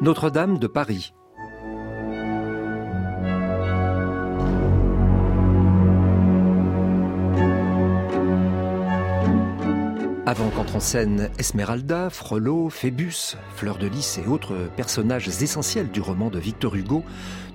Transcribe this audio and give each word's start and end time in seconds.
Notre-Dame 0.00 0.58
de 0.58 0.68
Paris. 0.68 1.12
Avant 10.24 10.50
qu'entre 10.50 10.76
en 10.76 10.80
scène 10.80 11.30
Esmeralda, 11.38 12.10
Frollo, 12.10 12.68
Phébus, 12.68 13.34
Fleur 13.56 13.76
de 13.78 13.88
Lys 13.88 14.18
et 14.18 14.28
autres 14.28 14.70
personnages 14.76 15.26
essentiels 15.26 15.90
du 15.90 16.00
roman 16.00 16.30
de 16.30 16.38
Victor 16.38 16.76
Hugo, 16.76 17.02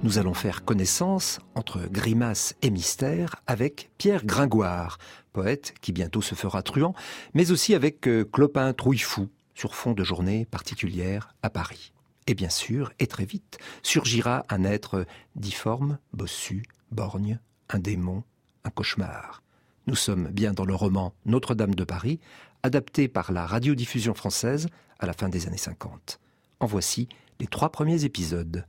nous 0.04 0.18
allons 0.18 0.34
faire 0.34 0.66
connaissance, 0.66 1.40
entre 1.56 1.88
grimace 1.90 2.56
et 2.62 2.72
mystère, 2.72 3.38
avec 3.48 3.90
Pierre 3.98 4.26
Gringoire, 4.26 4.98
poète 5.32 5.76
qui 5.80 5.94
bientôt 5.94 6.22
se 6.22 6.36
fera 6.36 6.62
truand, 6.62 6.94
mais 7.34 7.52
aussi 7.52 7.74
avec 7.74 8.06
euh, 8.10 8.26
Clopin 8.26 8.74
Trouillefou, 8.74 9.30
sur 9.56 9.76
fond 9.76 9.94
de 9.94 10.04
journée 10.04 10.44
particulière 10.44 11.34
à 11.42 11.50
Paris. 11.50 11.93
Et 12.28 12.36
bien 12.36 12.50
sûr, 12.50 12.92
et 13.00 13.08
très 13.08 13.26
vite, 13.26 13.58
surgira 13.82 14.46
un 14.50 14.64
être 14.64 15.06
difforme, 15.36 15.98
bossu, 16.14 16.64
borgne, 16.92 17.40
un 17.70 17.80
démon, 17.80 18.24
un 18.64 18.70
cauchemar. 18.70 19.44
Nous 19.88 19.96
sommes 19.96 20.30
bien 20.30 20.54
dans 20.54 20.66
le 20.66 20.76
roman 20.76 21.14
Notre-Dame 21.26 21.76
de 21.76 21.84
Paris, 21.84 22.20
adapté 22.64 23.10
par 23.10 23.34
la 23.34 23.46
radiodiffusion 23.46 24.14
française 24.14 24.68
à 25.00 25.06
la 25.06 25.14
fin 25.14 25.28
des 25.28 25.48
années 25.48 25.58
50. 25.58 26.20
En 26.62 26.66
voici 26.66 27.10
les 27.42 27.48
trois 27.48 27.70
premiers 27.70 28.06
épisodes. 28.06 28.66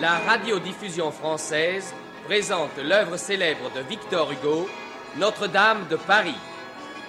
La 0.00 0.18
radiodiffusion 0.18 1.10
française 1.10 1.94
présente 2.24 2.76
l'œuvre 2.78 3.16
célèbre 3.16 3.70
de 3.74 3.80
Victor 3.80 4.32
Hugo, 4.32 4.68
Notre-Dame 5.18 5.86
de 5.90 5.96
Paris. 5.96 6.34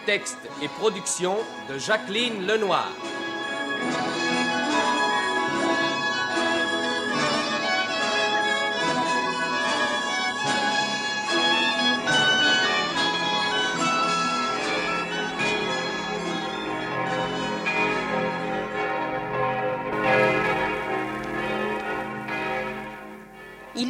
Texte 0.06 0.38
et 0.62 0.68
production 0.68 1.38
de 1.70 1.80
Jacqueline 1.80 2.46
Lenoir. 2.46 2.90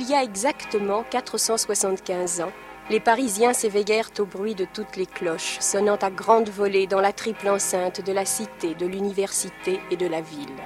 Il 0.07 0.11
y 0.11 0.13
a 0.13 0.21
exactement 0.21 1.03
475 1.09 2.41
ans, 2.41 2.51
les 2.91 2.99
Parisiens 2.99 3.53
s'éveillèrent 3.53 4.11
au 4.19 4.25
bruit 4.25 4.53
de 4.53 4.67
toutes 4.71 4.97
les 4.97 5.07
cloches, 5.07 5.57
sonnant 5.59 5.95
à 5.95 6.11
grande 6.11 6.49
volée 6.49 6.85
dans 6.85 7.01
la 7.01 7.11
triple 7.11 7.49
enceinte 7.49 8.05
de 8.05 8.11
la 8.11 8.23
cité, 8.23 8.75
de 8.75 8.85
l'université 8.85 9.79
et 9.89 9.97
de 9.97 10.05
la 10.05 10.21
ville. 10.21 10.61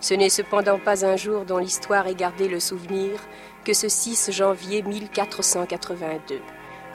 Ce 0.00 0.14
n'est 0.14 0.30
cependant 0.30 0.80
pas 0.80 1.06
un 1.06 1.14
jour 1.14 1.44
dont 1.44 1.58
l'histoire 1.58 2.08
ait 2.08 2.16
gardé 2.16 2.48
le 2.48 2.58
souvenir 2.58 3.20
que 3.64 3.72
ce 3.72 3.88
6 3.88 4.32
janvier 4.32 4.82
1482. 4.82 6.40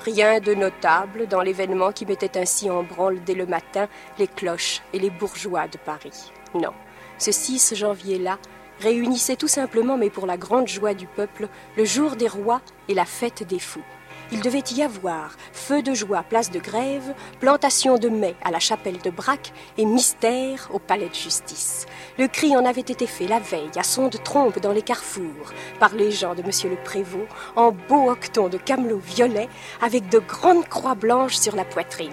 Rien 0.03 0.41
de 0.41 0.55
notable 0.55 1.25
dans 1.27 1.41
l'événement 1.41 1.93
qui 1.93 2.05
mettait 2.05 2.37
ainsi 2.37 2.69
en 2.69 2.83
branle 2.83 3.23
dès 3.23 3.33
le 3.33 3.45
matin 3.45 3.87
les 4.19 4.27
cloches 4.27 4.81
et 4.91 4.99
les 4.99 5.09
bourgeois 5.09 5.69
de 5.69 5.77
Paris. 5.77 6.33
Non, 6.53 6.73
ce 7.17 7.31
6 7.31 7.75
janvier-là 7.75 8.39
réunissait 8.79 9.35
tout 9.35 9.47
simplement, 9.47 9.97
mais 9.97 10.09
pour 10.09 10.25
la 10.25 10.37
grande 10.37 10.67
joie 10.67 10.93
du 10.93 11.07
peuple, 11.07 11.47
le 11.75 11.85
jour 11.85 12.15
des 12.15 12.27
rois 12.27 12.61
et 12.87 12.93
la 12.93 13.05
fête 13.05 13.43
des 13.43 13.59
fous. 13.59 13.83
Il 14.31 14.41
devait 14.41 14.63
y 14.75 14.83
avoir 14.83 15.35
feu 15.53 15.81
de 15.81 15.93
joie, 15.93 16.23
place 16.23 16.51
de 16.51 16.59
grève, 16.59 17.13
plantation 17.39 17.97
de 17.97 18.09
mai 18.09 18.35
à 18.43 18.51
la 18.51 18.59
chapelle 18.59 18.97
de 18.97 19.09
Braque 19.09 19.53
et 19.77 19.85
mystère 19.85 20.69
au 20.73 20.79
palais 20.79 21.07
de 21.07 21.15
justice. 21.15 21.85
Le 22.17 22.27
cri 22.27 22.55
en 22.57 22.65
avait 22.65 22.81
été 22.81 23.07
fait 23.07 23.27
la 23.27 23.39
veille 23.39 23.71
à 23.77 23.83
son 23.83 24.09
de 24.09 24.17
trompe 24.17 24.59
dans 24.59 24.73
les 24.73 24.81
carrefours 24.81 25.53
par 25.79 25.95
les 25.95 26.11
gens 26.11 26.35
de 26.35 26.41
Monsieur 26.41 26.69
le 26.69 26.75
Prévost 26.75 27.27
en 27.55 27.71
beau 27.71 28.09
octon 28.09 28.49
de 28.49 28.57
camelot 28.57 28.99
violet 28.99 29.47
avec 29.81 30.09
de 30.09 30.19
grandes 30.19 30.67
croix 30.67 30.95
blanches 30.95 31.37
sur 31.37 31.55
la 31.55 31.63
poitrine. 31.63 32.11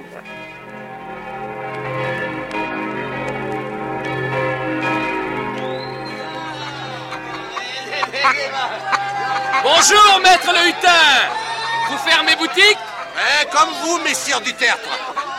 Bonjour, 9.63 10.21
maître 10.23 10.51
le 10.53 10.69
hutin 10.69 10.91
Vous 11.89 11.99
fermez 11.99 12.35
boutique? 12.37 12.79
Eh, 13.17 13.47
comme 13.51 13.69
vous, 13.83 13.99
messieurs 13.99 14.41
du 14.41 14.53
tertre. 14.55 14.89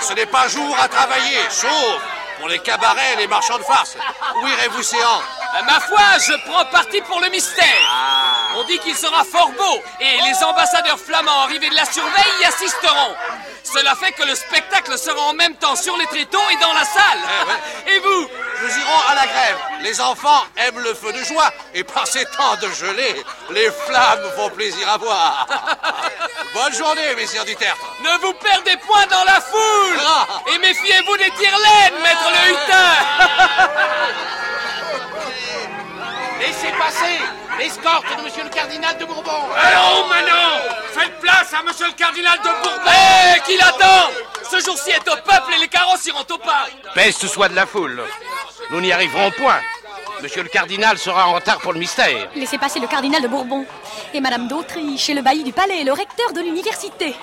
Ce 0.01 0.13
n'est 0.13 0.25
pas 0.27 0.47
jour 0.47 0.75
à 0.79 0.87
travailler, 0.87 1.39
sauf 1.49 2.01
pour 2.39 2.47
les 2.49 2.59
cabarets 2.59 3.13
et 3.13 3.17
les 3.17 3.27
marchands 3.27 3.57
de 3.57 3.63
farce. 3.63 3.95
Où 4.41 4.47
irez-vous 4.47 4.83
séant 4.83 5.21
Euh, 5.57 5.63
Ma 5.63 5.79
foi, 5.79 6.03
je 6.19 6.33
prends 6.49 6.65
parti 6.65 7.01
pour 7.01 7.19
le 7.21 7.29
mystère. 7.29 7.65
On 8.55 8.63
dit 8.65 8.77
qu'il 8.79 8.95
sera 8.95 9.23
fort 9.23 9.51
beau 9.57 9.81
et 9.99 10.21
les 10.27 10.43
ambassadeurs 10.43 10.99
flamands 10.99 11.41
arrivés 11.43 11.69
de 11.69 11.75
la 11.75 11.85
surveille 11.85 12.33
y 12.41 12.45
assisteront. 12.45 13.15
Cela 13.63 13.95
fait 13.95 14.11
que 14.13 14.23
le 14.23 14.35
spectacle 14.35 14.97
sera 14.97 15.19
en 15.21 15.33
même 15.33 15.55
temps 15.55 15.75
sur 15.75 15.97
les 15.97 16.05
tréteaux 16.07 16.47
et 16.51 16.57
dans 16.61 16.73
la 16.73 16.85
salle. 16.85 17.21
Et 17.87 17.99
vous 17.99 18.27
Nous 18.65 18.71
irons 18.79 18.99
à 19.11 19.13
la 19.13 19.27
grève. 19.27 19.57
Les 19.81 20.01
enfants 20.01 20.43
aiment 20.57 20.79
le 20.79 20.95
feu 20.95 21.13
de 21.13 21.23
joie 21.23 21.51
et 21.75 21.83
par 21.83 22.07
ces 22.07 22.25
temps 22.25 22.55
de 22.59 22.67
gelée, 22.71 23.23
les 23.51 23.69
flammes 23.69 24.27
font 24.35 24.49
plaisir 24.49 24.89
à 24.89 24.97
voir. 24.97 25.45
Bonne 26.55 26.73
journée, 26.73 27.13
messieurs 27.15 27.43
du 27.45 27.55
tertre. 27.55 27.77
Ne 28.01 28.17
vous 28.21 28.33
perdez 28.33 28.75
point 28.77 29.05
dans 29.05 29.23
la 29.23 29.39
foule 29.39 29.99
Ah. 30.03 30.25
Et 30.47 30.57
méfiez-vous 30.57 31.17
des 31.17 31.29
tire-laines, 31.37 32.01
maître 32.01 32.31
le 32.31 32.53
hutin 32.53 32.95
Laissez 36.39 36.71
passer 36.79 37.19
l'escorte 37.59 38.05
de 38.17 38.23
monsieur 38.23 38.43
le 38.43 38.49
cardinal 38.49 38.97
de 38.97 39.05
Bourbon. 39.05 39.43
Allons, 39.55 40.07
Manon 40.07 40.59
Faites 40.91 41.19
place 41.19 41.53
à 41.53 41.61
monsieur 41.61 41.85
le 41.85 41.93
cardinal 41.93 42.39
de 42.39 42.49
Bourbon 42.63 42.89
Hé, 42.89 43.39
qui 43.45 43.57
l'attend 43.57 44.09
Ce 44.49 44.59
jour-ci 44.65 44.89
est 44.89 45.07
au 45.07 45.15
peuple 45.17 45.53
et 45.55 45.59
les 45.59 45.67
carrosses 45.67 46.05
iront 46.07 46.25
au 46.29 46.37
pas 46.39 46.65
Peste 46.95 47.27
soit 47.27 47.49
de 47.49 47.55
la 47.55 47.65
foule. 47.65 48.03
Nous 48.71 48.81
n'y 48.81 48.91
arriverons 48.91 49.31
point. 49.31 49.59
Monsieur 50.21 50.43
le 50.43 50.49
cardinal 50.49 50.97
sera 50.97 51.27
en 51.27 51.33
retard 51.33 51.59
pour 51.59 51.73
le 51.73 51.79
mystère. 51.79 52.29
Laissez 52.35 52.57
passer 52.57 52.79
le 52.79 52.87
cardinal 52.87 53.21
de 53.21 53.27
Bourbon 53.27 53.65
et 54.13 54.21
Madame 54.21 54.47
d'Autriche 54.47 55.09
et 55.09 55.13
le 55.13 55.21
bailli 55.21 55.43
du 55.43 55.51
palais 55.51 55.81
et 55.81 55.83
le 55.83 55.91
recteur 55.91 56.31
de 56.33 56.41
l'université. 56.41 57.15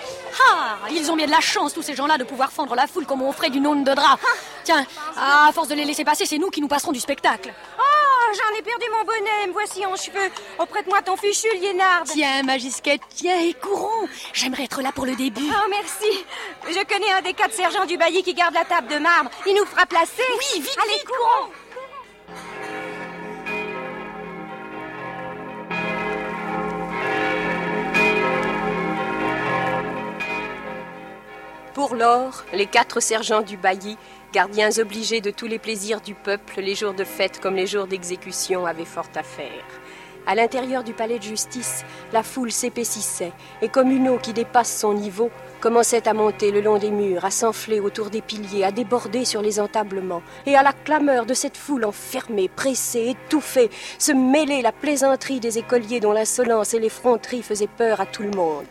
Ah, 0.51 0.77
ils 0.91 1.11
ont 1.11 1.17
bien 1.17 1.27
de 1.27 1.31
la 1.31 1.41
chance, 1.41 1.73
tous 1.75 1.83
ces 1.83 1.95
gens-là, 1.95 2.19
de 2.19 2.25
pouvoir 2.25 2.53
fendre 2.53 2.75
la 2.75 2.87
foule 2.87 3.07
comme 3.07 3.23
on 3.23 3.33
ferait 3.33 3.51
d'une 3.51 3.67
aune 3.67 3.83
de 3.83 3.93
drap. 3.93 4.19
Tiens, 4.65 4.87
à 5.17 5.51
force 5.53 5.69
de 5.69 5.75
les 5.75 5.85
laisser 5.85 6.05
passer, 6.05 6.27
c'est 6.27 6.39
nous 6.39 6.51
qui 6.51 6.61
nous 6.61 6.69
passerons 6.69 6.93
du 6.93 7.01
spectacle. 7.01 7.53
J'en 8.35 8.59
ai 8.59 8.63
perdu 8.63 8.87
mon 8.91 9.05
bonnet, 9.05 9.47
me 9.49 9.53
voici 9.53 9.85
en 9.85 9.95
cheveux. 9.95 10.31
Oh, 10.59 10.65
prête-moi 10.65 11.03
ton 11.03 11.17
fichu, 11.17 11.49
Liénarde. 11.55 12.07
Tiens, 12.07 12.43
Magisquette, 12.43 13.03
tiens, 13.11 13.39
et 13.39 13.53
courons. 13.53 14.09
J'aimerais 14.33 14.65
être 14.65 14.81
là 14.81 14.91
pour 14.91 15.05
le 15.05 15.15
début. 15.15 15.43
Oh, 15.51 15.69
merci. 15.69 16.25
Je 16.67 16.85
connais 16.85 17.11
un 17.13 17.21
des 17.21 17.35
quatre 17.35 17.53
sergents 17.53 17.85
du 17.85 17.99
bailli 17.99 18.23
qui 18.23 18.33
garde 18.33 18.55
la 18.55 18.65
table 18.65 18.89
de 18.89 18.99
marbre. 18.99 19.31
Il 19.47 19.55
nous 19.55 19.67
fera 19.67 19.85
placer. 19.85 20.23
Oui, 20.31 20.61
vite, 20.61 20.79
Allez, 20.83 20.95
vite, 20.95 21.05
courons. 21.05 21.51
Pour 31.75 31.95
lors, 31.95 32.45
les 32.53 32.67
quatre 32.67 33.01
sergents 33.01 33.41
du 33.41 33.57
bailli, 33.57 33.97
gardiens 34.33 34.71
obligés 34.79 35.21
de 35.21 35.31
tous 35.31 35.47
les 35.47 35.59
plaisirs 35.59 36.01
du 36.01 36.15
peuple, 36.15 36.63
les 36.63 36.75
jours 36.75 36.95
de 36.95 37.05
fête 37.05 37.39
comme 37.39 37.55
les 37.55 37.67
jours 37.67 37.87
d'exécution, 37.87 38.65
avaient 38.65 38.87
fort 38.87 39.11
à 39.15 39.23
faire. 39.23 39.65
À 40.27 40.35
l'intérieur 40.35 40.85
du 40.85 40.95
palais 40.95 41.19
de 41.19 41.25
justice, 41.25 41.85
la 42.13 42.23
foule 42.23 42.51
s'épaississait, 42.51 43.33
et 43.61 43.69
comme 43.69 43.91
une 43.91 44.09
eau 44.09 44.19
qui 44.19 44.33
dépasse 44.33 44.75
son 44.75 44.95
niveau, 44.95 45.31
commençait 45.61 46.09
à 46.09 46.15
monter 46.15 46.51
le 46.51 46.63
long 46.63 46.79
des 46.79 46.91
murs, 46.91 47.25
à 47.25 47.31
s'enfler 47.31 47.81
autour 47.81 48.09
des 48.09 48.23
piliers, 48.23 48.65
à 48.65 48.73
déborder 48.73 49.25
sur 49.27 49.43
les 49.43 49.61
entablements, 49.61 50.23
et 50.47 50.57
à 50.57 50.63
la 50.63 50.73
clameur 50.73 51.27
de 51.27 51.35
cette 51.35 51.57
foule 51.59 51.85
enfermée, 51.85 52.49
pressée, 52.49 53.11
étouffée, 53.11 53.69
se 53.99 54.13
mêler 54.13 54.63
la 54.63 54.73
plaisanterie 54.73 55.41
des 55.41 55.59
écoliers 55.59 56.01
dont 56.01 56.13
l'insolence 56.13 56.73
et 56.73 56.79
l'effronterie 56.79 57.43
faisaient 57.43 57.67
peur 57.67 58.01
à 58.01 58.07
tout 58.07 58.23
le 58.23 58.31
monde. 58.31 58.67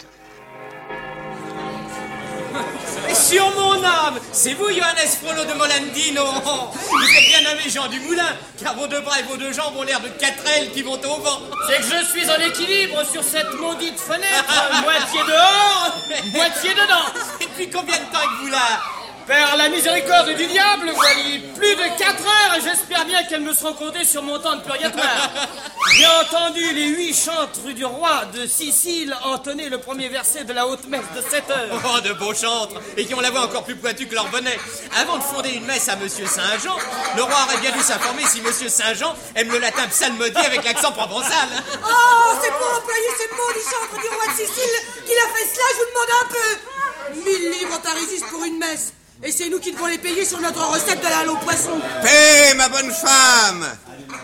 Sur 3.32 3.50
mon 3.56 3.82
âme, 3.82 4.20
c'est 4.34 4.56
vous, 4.56 4.68
Johannes 4.68 5.08
Frollo 5.24 5.46
de 5.46 5.54
Molandino. 5.54 6.26
Vous 6.26 7.18
êtes 7.18 7.28
bien 7.30 7.50
nommé 7.50 7.70
Jean 7.70 7.88
du 7.88 7.98
Moulin, 8.02 8.36
car 8.62 8.76
vos 8.76 8.88
deux 8.88 9.00
bras 9.00 9.22
et 9.22 9.24
vos 9.24 9.38
deux 9.38 9.54
jambes 9.54 9.78
ont 9.78 9.84
l'air 9.84 10.02
de 10.02 10.10
quatre 10.10 10.46
ailes 10.48 10.70
qui 10.74 10.82
vont 10.82 11.00
au 11.00 11.22
vent. 11.22 11.40
C'est 11.66 11.78
que 11.78 11.84
je 11.84 12.06
suis 12.08 12.30
en 12.30 12.36
équilibre 12.46 13.06
sur 13.10 13.24
cette 13.24 13.54
maudite 13.54 13.98
fenêtre, 13.98 14.54
moitié 14.84 15.22
dehors, 15.26 15.96
moitié 16.34 16.72
dedans. 16.72 17.06
Depuis 17.40 17.70
combien 17.70 18.00
de 18.00 18.12
temps 18.12 18.20
êtes-vous 18.22 18.48
là? 18.48 19.01
Par 19.28 19.56
la 19.58 19.70
miséricorde 19.70 20.36
du 20.36 20.46
diable, 20.48 20.92
voyez, 20.96 21.40
plus 21.56 21.76
de 21.76 21.98
4 21.98 22.24
heures 22.24 22.58
et 22.58 22.62
j'espère 22.62 23.06
bien 23.06 23.24
qu'elles 23.24 23.42
me 23.42 23.54
seront 23.54 23.74
comptées 23.74 24.04
sur 24.04 24.24
mon 24.24 24.40
temps 24.40 24.56
de 24.56 24.62
purgatoire. 24.62 25.30
J'ai 25.98 26.08
entendu 26.08 26.74
les 26.74 26.88
huit 26.88 27.14
chantres 27.14 27.74
du 27.76 27.86
roi 27.86 28.26
de 28.34 28.46
Sicile 28.48 29.16
entonner 29.24 29.70
le 29.70 29.78
premier 29.78 30.10
verset 30.10 30.44
de 30.44 30.54
la 30.54 30.66
haute 30.66 30.88
messe 30.88 31.06
de 31.16 31.22
7 31.22 31.50
heures. 31.50 31.82
Oh, 31.86 32.00
de 32.02 32.14
beaux 32.14 32.34
chantres 32.34 32.76
Et 32.98 33.06
qui 33.06 33.14
ont 33.14 33.20
la 33.20 33.30
voix 33.30 33.42
encore 33.42 33.64
plus 33.64 33.76
pointue 33.76 34.08
que 34.08 34.16
leur 34.16 34.28
bonnet. 34.30 34.58
Avant 35.00 35.18
de 35.18 35.24
fonder 35.24 35.52
une 35.52 35.66
messe 35.66 35.90
à 35.90 35.96
Monsieur 35.98 36.26
Saint-Jean, 36.26 36.78
le 37.16 37.24
roi 37.24 37.36
aurait 37.48 37.62
bien 37.62 37.72
dû 37.72 37.82
s'informer 37.82 38.24
si 38.26 38.42
Monsieur 38.42 38.70
Saint-Jean 38.70 39.14
aime 39.36 39.52
le 39.52 39.60
latin 39.60 39.88
psalmodie 39.90 40.46
avec 40.46 40.64
l'accent 40.64 40.92
provençal. 40.92 41.50
Oh, 41.84 42.34
c'est 42.42 42.52
pour 42.52 42.78
employer 42.78 43.10
ce 43.18 43.36
maudit 43.36 43.66
chantre 43.66 44.02
du 44.02 44.08
roi 44.08 44.26
de 44.28 44.38
Sicile 44.38 44.76
qu'il 45.06 45.18
a 45.18 45.28
fait 45.34 45.48
cela, 45.54 45.66
je 45.74 45.78
vous 45.78 45.90
demande 45.90 46.12
un 46.22 46.28
peu. 46.30 47.30
Mille 47.30 47.52
livres 47.52 47.74
en 47.76 48.30
pour 48.30 48.44
une 48.46 48.58
messe. 48.58 48.94
Et 49.24 49.32
c'est 49.32 49.50
nous 49.50 49.60
qui 49.60 49.72
devons 49.72 49.86
les 49.86 50.00
payer 50.00 50.26
sur 50.26 50.40
notre 50.40 50.66
recette 50.68 51.00
de 51.00 51.08
la 51.08 51.32
au 51.32 51.36
poisson. 51.38 51.80
Paix, 52.02 52.54
ma 52.56 52.70
bonne 52.70 52.92
femme 52.92 53.68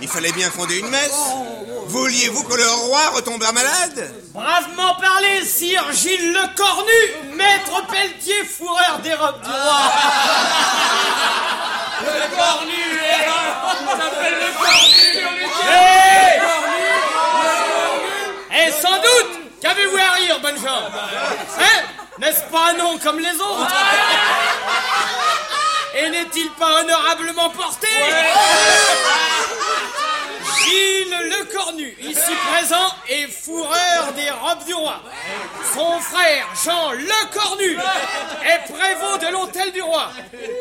Il 0.01 0.07
fallait 0.07 0.31
bien 0.31 0.49
fonder 0.49 0.79
une 0.79 0.89
messe. 0.89 1.19
Vouliez-vous 1.87 2.43
que 2.43 2.55
le 2.55 2.67
roi 2.67 3.09
retombât 3.15 3.51
malade? 3.51 4.11
Bravement 4.33 4.95
parlé, 4.95 5.45
sire 5.45 5.85
Gilles 5.93 6.33
le 6.33 6.55
Cornu, 6.57 7.35
maître 7.35 7.85
Pelletier, 7.91 8.43
fourreur 8.43 8.99
des 9.03 9.13
robes 9.13 9.39
du 9.41 9.49
roi. 9.49 9.91
Le 12.01 12.35
cornu 12.35 12.73
est 12.73 13.27
On 13.83 13.89
s'appelle 13.89 14.35
le 14.35 14.51
cornu 14.63 15.07
Hé 15.69 16.41
Eh, 18.67 18.71
sans 18.71 18.95
doute 18.97 19.31
Qu'avez-vous 19.61 19.97
à 19.97 20.11
rire, 20.15 20.39
bonne 20.41 20.57
gens 20.57 20.89
Hein? 21.59 21.83
N'est-ce 22.19 22.41
pas 22.51 22.71
un 22.71 22.73
nom 22.73 22.97
comme 22.97 23.19
les 23.19 23.35
autres 23.35 23.75
Et 25.95 26.09
n'est-il 26.09 26.49
pas 26.51 26.81
honorablement 26.81 27.49
porté 27.51 27.87
Gilles 30.63 31.15
le 31.29 31.45
Cornu, 31.45 31.95
ici 32.01 32.33
présent, 32.51 32.87
est 33.07 33.27
fourreur 33.27 34.13
des 34.15 34.29
robes 34.31 34.65
du 34.65 34.73
roi. 34.73 34.99
Son 35.73 35.99
frère, 35.99 36.47
Jean 36.65 36.91
le 36.91 37.33
Cornu, 37.33 37.77
est 38.43 38.73
prévôt 38.73 39.17
de 39.19 39.31
l'hôtel 39.31 39.71
du 39.71 39.81
roi. 39.81 40.09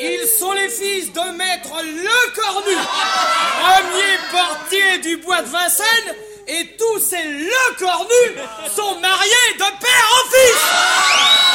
Ils 0.00 0.28
sont 0.38 0.52
les 0.52 0.68
fils 0.68 1.12
de 1.12 1.30
maître 1.36 1.74
le 1.82 2.34
Cornu, 2.34 2.76
premier 3.62 4.18
portier 4.30 4.98
du 4.98 5.16
bois 5.16 5.40
de 5.40 5.48
Vincennes, 5.48 6.16
et 6.48 6.76
tous 6.76 6.98
ces 7.00 7.24
le 7.24 7.76
Cornu 7.78 8.40
sont 8.74 9.00
mariés 9.00 9.54
de 9.54 9.80
père 9.80 10.10
en 10.12 10.30
fils. 10.30 11.45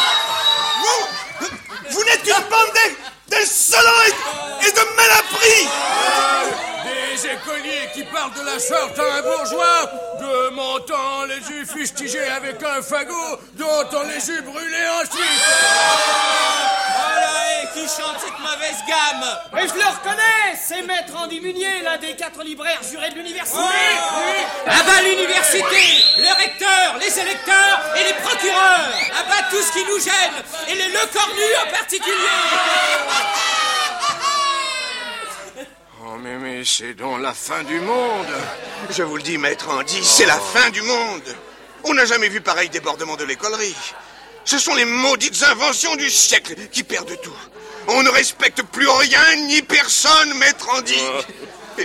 Et 3.42 4.72
de 4.72 4.84
malappris 4.96 5.68
Des 6.86 7.26
écoliers 7.26 7.90
qui 7.92 8.04
parlent 8.04 8.34
de 8.34 8.46
la 8.46 8.60
sorte 8.60 9.00
à 9.00 9.16
un 9.18 9.22
bourgeois, 9.24 9.92
de 10.20 10.50
montant 10.52 11.26
les 11.28 11.42
eut 11.52 11.66
fustigés 11.66 12.30
avec 12.38 12.62
un 12.62 12.84
fagot, 12.84 13.40
dont 13.54 13.88
on 13.94 14.04
les 14.04 14.30
eut 14.30 14.44
brûlés 14.44 14.88
ensuite. 15.02 15.44
Voilà, 16.94 17.64
et 17.64 17.68
qui 17.74 17.82
chante 17.88 18.20
cette 18.20 18.40
mauvaise 18.40 18.82
gamme? 18.88 19.26
Mais 19.54 19.68
je 19.68 19.74
le 19.74 19.86
reconnais, 19.86 20.56
c'est 20.64 20.84
Maître 20.84 21.14
Andy 21.18 21.40
Munier, 21.40 21.82
l'un 21.84 21.98
des 21.98 22.16
quatre 22.16 22.44
libraires 22.44 22.82
jurés 22.88 23.10
de 23.10 23.16
l'université. 23.16 23.60
À 24.68 24.84
bas 24.84 25.02
l'université, 25.04 26.04
le 26.22 26.28
recteur, 26.28 26.98
les 27.00 27.20
électeurs 27.20 27.96
et 27.98 28.04
les 28.04 28.14
procureurs. 28.22 28.90
À 29.20 29.24
bas 29.24 29.48
tout 29.50 29.62
ce 29.62 29.72
qui 29.74 29.84
nous 29.86 30.00
gêne, 30.00 30.34
et 30.70 30.76
les 30.76 30.88
le 30.88 31.14
cornu 31.14 31.42
en 31.66 31.72
particulier. 31.72 32.16
Oh, 36.04 36.18
mais, 36.20 36.38
mais 36.38 36.64
c'est 36.66 36.94
donc 36.94 37.22
la 37.22 37.34
fin 37.34 37.64
du 37.64 37.80
monde 37.80 38.28
Je 38.90 39.04
vous 39.04 39.18
le 39.18 39.24
dis, 39.24 39.38
maître 39.38 39.70
Andy, 39.70 40.04
c'est 40.04 40.26
la 40.26 40.40
fin 40.40 40.70
du 40.70 40.82
monde 40.82 41.36
On 41.84 41.94
n'a 41.94 42.06
jamais 42.06 42.30
vu 42.30 42.42
pareil 42.42 42.70
débordement 42.70 43.16
de 43.16 43.24
l'écolerie. 43.24 43.76
Ce 44.44 44.58
sont 44.58 44.74
les 44.74 44.86
maudites 44.86 45.44
inventions 45.44 45.96
du 45.96 46.10
siècle 46.10 46.56
qui 46.72 46.84
perdent 46.84 47.20
tout. 47.22 47.38
On 47.88 48.04
ne 48.04 48.10
respecte 48.10 48.64
plus 48.64 48.88
rien 48.88 49.36
ni 49.48 49.62
personne, 49.62 50.34
maître 50.36 50.68
Andy. 50.76 51.00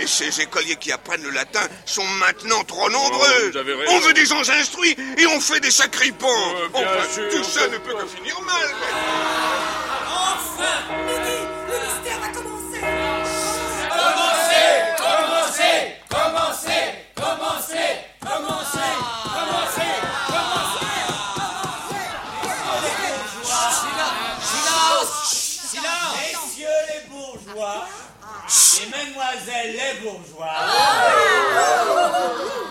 Et 0.01 0.07
ces 0.07 0.41
écoliers 0.41 0.75
qui 0.75 0.91
apprennent 0.91 1.23
le 1.23 1.31
latin 1.31 1.61
sont 1.85 2.03
maintenant 2.19 2.63
trop 2.65 2.89
nombreux. 2.89 3.49
vous 3.51 3.57
avez 3.57 3.73
raison. 3.73 3.91
on 3.95 3.99
veut 3.99 4.13
des 4.13 4.25
gens 4.25 4.47
instruits 4.49 4.95
et 5.17 5.25
on 5.27 5.39
fait 5.39 5.59
des 5.59 5.71
sacripants. 5.71 6.27
Euh, 6.27 6.67
bien 6.69 6.81
Enfin, 6.81 7.13
sûr. 7.13 7.23
tout 7.31 7.43
ça 7.43 7.67
ne 7.67 7.77
peut 7.77 7.93
que 7.93 8.05
finir 8.07 8.39
mal. 8.41 8.69
Enfin 10.05 10.93
Midi, 11.05 11.37
le 11.67 11.73
mystère 11.85 12.19
va 12.19 12.27
commencer 12.29 12.81
Commencez 13.89 14.67
Commencez 14.97 15.77
Commencez 16.09 16.81
Commencez 17.15 17.85
Commencez 18.21 18.25
Commencez 18.25 18.56
les 29.45 30.01
bourgeois, 30.01 30.53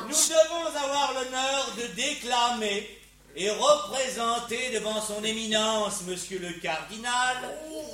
nous 0.02 0.14
devons 0.14 0.66
avoir 0.66 1.12
l'honneur 1.14 1.72
de 1.76 1.86
déclamer 1.94 2.90
et 3.36 3.50
représenter 3.50 4.70
devant 4.72 5.00
son 5.00 5.22
éminence, 5.22 6.02
monsieur 6.06 6.38
le 6.38 6.52
cardinal, 6.60 7.36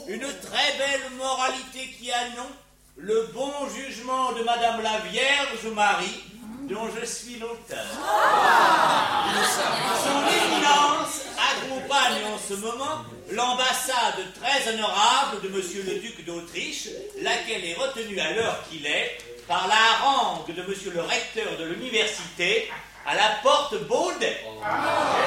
une 0.08 0.20
très 0.20 0.78
belle 0.78 1.10
moralité 1.18 1.94
qui 1.98 2.10
a 2.12 2.28
nom, 2.30 2.48
le 2.96 3.28
bon 3.34 3.52
jugement 3.74 4.32
de 4.32 4.42
madame 4.42 4.82
la 4.82 4.98
Vierge 5.10 5.66
Marie, 5.74 6.22
dont 6.68 6.88
je 7.00 7.04
suis 7.04 7.38
l'auteur. 7.38 7.86
Son 10.04 10.20
éminence 10.28 11.22
accompagne 11.36 12.24
en 12.32 12.38
ce 12.38 12.54
moment 12.54 13.04
l'ambassade 13.30 14.22
très 14.40 14.72
honorable 14.72 15.40
de 15.42 15.48
monsieur 15.48 15.82
le 15.82 16.00
duc 16.00 16.24
d'Autriche, 16.24 16.88
laquelle 17.20 17.64
est 17.64 17.74
retenue 17.74 18.20
à 18.20 18.32
l'heure 18.32 18.62
qu'il 18.70 18.86
est 18.86 19.18
par 19.48 19.66
la 19.68 19.74
harangue 19.74 20.54
de 20.54 20.62
monsieur 20.62 20.92
le 20.92 21.00
recteur 21.00 21.56
de 21.58 21.64
l'université 21.64 22.70
à 23.06 23.14
la 23.14 23.30
porte 23.42 23.76
Baudet. 23.88 24.44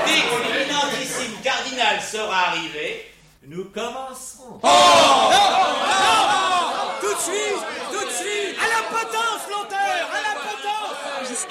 Dès 0.06 0.22
que 0.22 0.54
l'éminentissime 0.54 1.36
cardinal 1.44 2.02
sera 2.02 2.48
arrivé, 2.50 3.12
nous 3.48 3.66
commencerons. 3.66 4.60
Suite 7.26 7.66
Tout 7.92 8.06
de 8.06 8.12
suite 8.12 8.58
À 8.62 8.68
la 8.68 8.84
potence, 8.90 9.42
l'auteur 9.50 10.10
À 10.14 10.22
la 10.22 10.36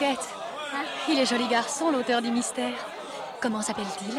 Gisquette, 0.05 0.29
il 1.09 1.19
est 1.19 1.27
joli 1.27 1.47
garçon, 1.49 1.91
l'auteur 1.91 2.21
du 2.21 2.31
mystère. 2.31 2.73
Comment 3.41 3.63
s'appelle-t-il? 3.63 4.19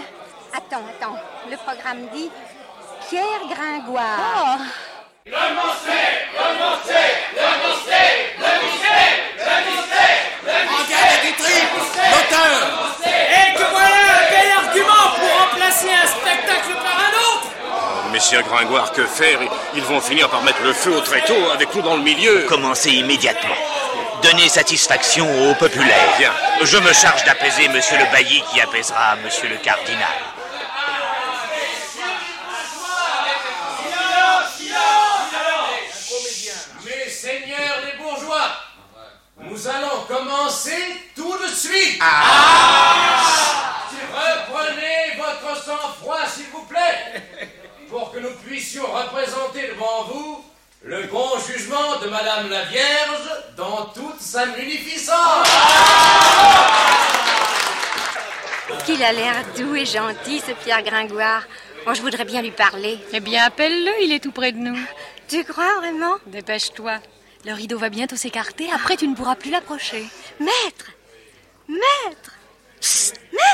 Attends, 0.54 0.84
attends. 0.90 1.18
Le 1.50 1.58
programme 1.58 2.08
dit 2.14 2.30
Pierre 3.10 3.24
Gringoire. 3.50 4.58
Oh 4.58 5.32
En 10.48 10.90
garde 10.90 11.12
à 11.12 11.26
Guitry 11.26 11.60
L'auteur 12.12 12.58
Et 13.04 13.54
que 13.54 13.64
voilà 13.72 14.02
un 14.12 14.26
bel 14.30 14.50
argument 14.58 15.06
pour 15.16 15.30
remplacer 15.40 15.90
un 15.92 16.08
spectacle 16.08 16.74
par 16.84 16.98
un 17.00 17.14
autre 17.34 18.12
Messieurs 18.12 18.44
Gringoire, 18.44 18.92
que 18.92 19.06
faire? 19.06 19.40
Ils 19.76 19.84
vont 19.84 20.02
finir 20.02 20.30
par 20.30 20.42
mettre 20.44 20.64
le 20.64 20.74
feu 20.74 20.96
au 20.96 21.02
tréteau 21.02 21.36
avec 21.54 21.74
nous 21.76 21.82
dans 21.82 21.96
le 21.96 22.04
milieu. 22.04 22.46
Commencez 22.48 22.92
immédiatement. 22.92 23.75
Donnez 24.26 24.50
satisfaction 24.50 25.28
au 25.52 25.54
populaire. 25.54 26.18
Bien. 26.18 26.34
Je 26.64 26.78
me 26.78 26.92
charge 26.94 27.24
d'apaiser 27.26 27.68
monsieur 27.68 27.96
le 28.00 28.06
bailli 28.12 28.42
qui 28.52 28.60
apaisera 28.60 29.16
monsieur 29.18 29.48
le 29.48 29.58
cardinal. 29.58 30.02
Mes 36.84 37.10
seigneurs 37.12 37.82
les 37.86 38.04
bourgeois, 38.04 38.50
nous 39.42 39.68
allons 39.68 40.02
commencer 40.08 41.04
tout 41.16 41.38
de 41.38 41.48
suite. 41.48 42.02
Reprenez 44.12 45.20
votre 45.20 45.64
sang-froid, 45.64 46.26
s'il 46.34 46.48
vous 46.48 46.66
plaît, 46.66 47.22
pour 47.92 48.12
que 48.12 48.18
nous 48.18 48.34
puissions 48.44 48.92
représenter 48.92 49.68
devant 49.68 50.06
vous 50.06 50.45
le 50.86 51.02
bon 51.08 51.40
jugement 51.40 52.00
de 52.00 52.08
Madame 52.10 52.48
la 52.50 52.64
Vierge 52.66 53.30
dans 53.58 53.86
toute 53.86 54.20
sa 54.20 54.46
munificence. 54.46 55.48
Qu'il 58.86 59.04
a 59.04 59.12
l'air 59.12 59.34
doux 59.58 59.76
et 59.76 59.86
gentil, 59.86 60.42
ce 60.46 60.52
Pierre 60.52 60.84
Gringoire. 60.84 61.42
Oh, 61.88 61.92
je 61.96 62.02
voudrais 62.02 62.24
bien 62.24 62.44
lui 62.44 62.52
parler. 62.52 63.00
Eh 63.14 63.20
bien, 63.20 63.46
appelle-le, 63.46 64.04
il 64.04 64.14
est 64.14 64.20
tout 64.20 64.32
près 64.32 64.52
de 64.52 64.60
nous. 64.60 64.78
Tu 65.28 65.44
crois 65.44 65.76
vraiment? 65.80 66.18
Dépêche-toi. 66.28 67.00
Le 67.46 67.54
rideau 67.54 67.80
va 67.80 67.90
bientôt 67.90 68.16
s'écarter, 68.16 68.68
après 68.72 68.96
tu 68.96 69.08
ne 69.08 69.16
pourras 69.16 69.36
plus 69.36 69.50
l'approcher. 69.50 70.06
Maître 70.40 70.92
Maître 71.68 72.32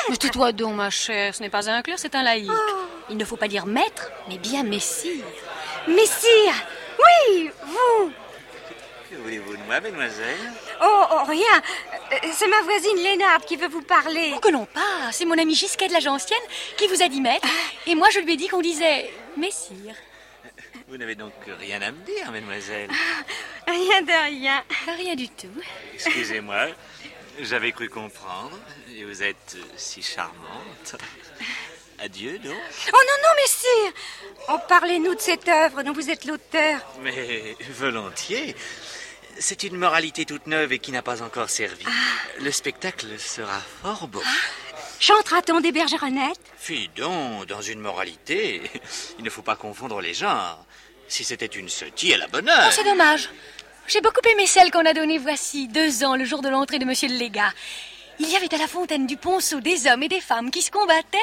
Mais 0.10 0.18
tais-toi 0.18 0.52
donc, 0.52 0.76
ma 0.76 0.90
chère, 0.90 1.34
ce 1.34 1.42
n'est 1.42 1.50
pas 1.50 1.70
un 1.70 1.82
clerc, 1.82 2.00
c'est 2.00 2.16
un 2.16 2.24
laïc. 2.24 2.52
Il 3.10 3.16
ne 3.16 3.24
faut 3.24 3.38
pas 3.38 3.48
dire 3.48 3.66
maître, 3.66 4.12
mais 4.28 4.38
bien 4.38 4.64
messire. 4.64 5.24
Messire 5.88 6.54
Oui, 7.02 7.52
vous 7.68 9.24
voulez-vous 9.24 9.58
de 9.58 9.64
moi, 9.64 9.80
mademoiselle 9.82 10.38
Oh, 10.82 11.04
oh, 11.12 11.24
rien. 11.28 11.62
Euh, 12.14 12.16
C'est 12.34 12.48
ma 12.48 12.62
voisine 12.62 12.98
Lénard 12.98 13.42
qui 13.42 13.56
veut 13.56 13.68
vous 13.68 13.82
parler. 13.82 14.34
Oh, 14.36 14.40
que 14.40 14.50
non 14.50 14.66
pas. 14.66 15.12
C'est 15.12 15.26
mon 15.26 15.38
ami 15.38 15.56
Gisquet 15.56 15.88
de 15.88 15.94
l'âge 15.94 16.08
ancienne 16.08 16.40
qui 16.78 16.88
vous 16.88 17.02
a 17.02 17.08
dit 17.08 17.22
maître. 17.22 17.48
Et 17.88 17.96
moi, 17.96 18.10
je 18.12 18.20
lui 18.20 18.34
ai 18.34 18.38
dit 18.38 18.48
qu'on 18.48 18.62
disait 18.62 19.12
messire. 19.38 19.96
Vous 20.88 20.98
n'avez 20.98 21.16
donc 21.16 21.34
rien 21.60 21.82
à 21.82 21.92
me 21.92 21.98
dire, 22.06 22.32
mademoiselle 22.32 22.90
Rien 23.68 24.02
de 24.02 24.26
rien. 24.30 24.64
Rien 24.98 25.16
du 25.16 25.30
tout. 25.30 25.48
Excusez-moi, 25.94 26.68
j'avais 27.40 27.72
cru 27.72 27.90
comprendre. 27.90 28.58
Et 28.94 29.04
vous 29.06 29.24
êtes 29.24 29.58
si 29.78 30.02
charmante. 30.02 30.96
Adieu, 32.04 32.40
donc. 32.40 32.56
Oh 32.94 32.98
non, 32.98 33.18
non, 33.24 33.30
messire 33.44 33.94
Oh, 34.50 34.58
parlez-nous 34.68 35.14
de 35.14 35.22
cette 35.22 35.48
œuvre 35.48 35.84
dont 35.84 35.94
vous 35.94 36.10
êtes 36.10 36.26
l'auteur. 36.26 36.80
Mais 37.02 37.56
volontiers. 37.70 38.56
C'est 39.38 39.64
une 39.64 39.78
moralité 39.78 40.26
toute 40.26 40.48
neuve 40.48 40.74
et 40.74 40.80
qui 40.80 40.92
n'a 40.92 41.04
pas 41.04 41.22
encore 41.22 41.50
servi. 41.50 41.86
Le 42.40 42.52
spectacle 42.52 43.20
sera 43.20 43.60
fort 43.82 44.08
beau. 44.08 44.24
Chantera-t-on 45.00 45.62
des 45.62 45.72
bergeronnettes? 45.72 46.42
Fis 46.58 46.90
donc, 46.96 47.46
dans 47.46 47.62
une 47.62 47.80
moralité, 47.80 48.62
il 49.20 49.24
ne 49.24 49.30
faut 49.30 49.42
pas 49.44 49.56
confondre 49.56 50.02
les 50.02 50.14
genres. 50.16 50.66
Si 51.08 51.24
c'était 51.24 51.46
une 51.46 51.70
sotie 51.70 52.14
à 52.14 52.18
la 52.18 52.28
bonne 52.28 52.50
heure. 52.50 52.68
Oh, 52.68 52.72
c'est 52.72 52.84
dommage. 52.84 53.30
J'ai 53.88 54.02
beaucoup 54.02 54.28
aimé 54.32 54.48
celle 54.48 54.72
qu'on 54.72 54.86
a 54.86 54.94
donnée 54.94 55.18
voici 55.18 55.68
deux 55.68 56.04
ans, 56.04 56.16
le 56.16 56.26
jour 56.26 56.42
de 56.42 56.50
l'entrée 56.50 56.80
de 56.80 56.86
Monsieur 56.86 57.10
le 57.10 57.16
Légat. 57.16 57.52
Il 58.24 58.30
y 58.30 58.36
avait 58.36 58.54
à 58.54 58.58
la 58.60 58.68
fontaine 58.68 59.08
du 59.08 59.18
Ponceau 59.18 59.62
des 59.62 59.88
hommes 59.88 60.04
et 60.04 60.08
des 60.08 60.22
femmes 60.22 60.52
qui 60.52 60.62
se 60.62 60.70
combattaient 60.70 61.18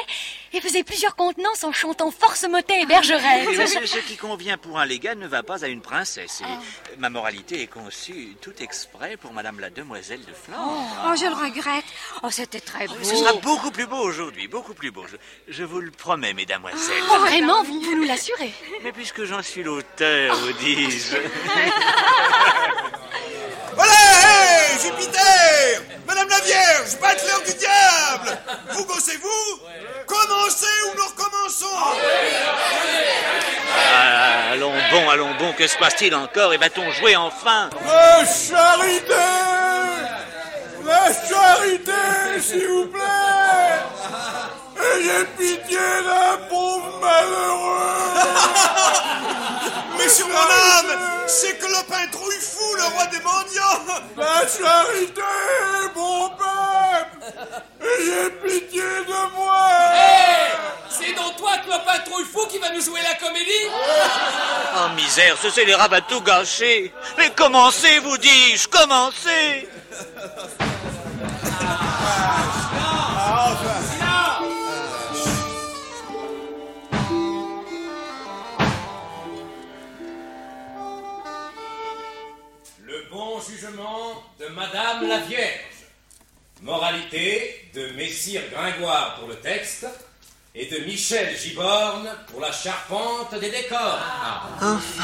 et 0.51 0.59
faisaient 0.59 0.83
plusieurs 0.83 1.15
contenances 1.15 1.63
en 1.63 1.71
chantant 1.71 2.11
force 2.11 2.43
motet 2.43 2.81
et 2.81 2.85
bergerette. 2.85 3.47
Ce, 3.67 3.85
ce 3.85 3.99
qui 3.99 4.17
convient 4.17 4.57
pour 4.57 4.77
un 4.79 4.85
légat 4.85 5.15
ne 5.15 5.25
va 5.25 5.41
pas 5.41 5.63
à 5.63 5.69
une 5.69 5.79
princesse. 5.81 6.41
Et 6.41 6.99
ma 6.99 7.09
moralité 7.09 7.61
est 7.61 7.67
conçue 7.67 8.35
tout 8.41 8.51
exprès 8.61 9.15
pour 9.15 9.31
Madame 9.31 9.61
la 9.61 9.69
Demoiselle 9.69 10.19
de 10.25 10.33
Flandre. 10.33 10.83
Oh, 11.07 11.15
je 11.15 11.25
le 11.25 11.33
regrette. 11.35 11.85
Oh, 12.21 12.29
c'était 12.31 12.59
très 12.59 12.87
beau. 12.87 12.95
Ce 13.01 13.15
sera 13.15 13.31
beaucoup 13.33 13.71
plus 13.71 13.87
beau 13.87 13.99
aujourd'hui, 13.99 14.49
beaucoup 14.49 14.73
plus 14.73 14.91
beau. 14.91 15.05
Je, 15.09 15.15
je 15.53 15.63
vous 15.63 15.79
le 15.79 15.91
promets, 15.91 16.33
mesdamoiselles. 16.33 17.03
Oh, 17.13 17.19
vraiment, 17.19 17.63
vous, 17.63 17.79
vous 17.79 17.95
nous 17.95 18.03
l'assurez. 18.03 18.51
Mais 18.83 18.91
puisque 18.91 19.23
j'en 19.23 19.41
suis 19.41 19.63
l'auteur, 19.63 20.35
vous 20.35 20.51
dis-je. 20.51 21.15
Jupiter 24.81 25.81
Madame 26.07 26.29
la 26.29 26.39
Vierge, 26.39 26.97
bateleur 27.01 27.41
du 27.45 27.53
diable 27.53 28.37
Vous 28.71 28.85
bossez-vous 28.85 29.59
Commencez 30.05 30.65
ou 30.87 30.97
nous 30.97 31.05
recommençons 31.05 31.65
Ah, 33.75 34.51
allons 34.53 34.73
bon, 34.91 35.09
allons 35.09 35.33
bon, 35.39 35.53
que 35.53 35.67
se 35.67 35.77
passe-t-il 35.77 36.15
encore 36.15 36.53
Et 36.53 36.57
va-t-on 36.57 36.89
jouer 36.91 37.15
enfin 37.15 37.69
La 37.85 38.25
charité 38.25 39.13
La 40.85 41.05
charité, 41.13 42.41
s'il 42.41 42.67
vous 42.67 42.87
plaît 42.87 42.99
Ayez 44.81 45.25
pitié 45.37 45.77
d'un 45.77 46.37
pauvre 46.49 46.99
malheureux 47.01 47.79
Sur 50.09 50.27
mon 50.27 50.33
âme, 50.35 50.99
c'est 51.27 51.59
Clopin 51.59 52.07
Trouillefou, 52.11 52.75
le 52.75 52.83
roi 52.95 53.05
des 53.07 53.19
mendiants. 53.19 53.85
La 54.17 54.41
charité, 54.47 55.21
mon 55.95 56.29
peuple 56.29 57.19
Ayez 57.81 58.29
pitié 58.43 58.81
de 58.81 59.35
moi. 59.35 59.67
Hé 59.93 60.55
C'est 60.89 61.13
donc 61.13 61.35
toi, 61.37 61.51
Clopin 61.63 61.99
Trouillefou, 62.05 62.47
qui 62.47 62.57
va 62.57 62.71
nous 62.71 62.81
jouer 62.81 63.01
la 63.03 63.15
comédie? 63.15 63.69
Oh 64.75 64.89
misère, 64.95 65.37
ce 65.41 65.49
scélérat 65.51 65.87
va 65.87 66.01
tout 66.01 66.21
gâcher 66.21 66.91
Mais 67.17 67.29
commencez, 67.29 67.99
vous 67.99 68.17
dis-je, 68.17 68.67
commencez 68.67 69.67
bon 83.39 83.45
jugement 83.45 84.23
de 84.39 84.47
Madame 84.47 85.07
la 85.07 85.19
Vierge. 85.19 85.85
Moralité 86.61 87.69
de 87.73 87.91
Messire 87.91 88.41
Gringoire 88.51 89.15
pour 89.19 89.29
le 89.29 89.35
texte 89.35 89.87
et 90.53 90.65
de 90.65 90.79
Michel 90.79 91.35
Giborne 91.37 92.09
pour 92.29 92.41
la 92.41 92.51
charpente 92.51 93.33
des 93.39 93.49
décors. 93.49 93.99
Enfin 94.61 95.03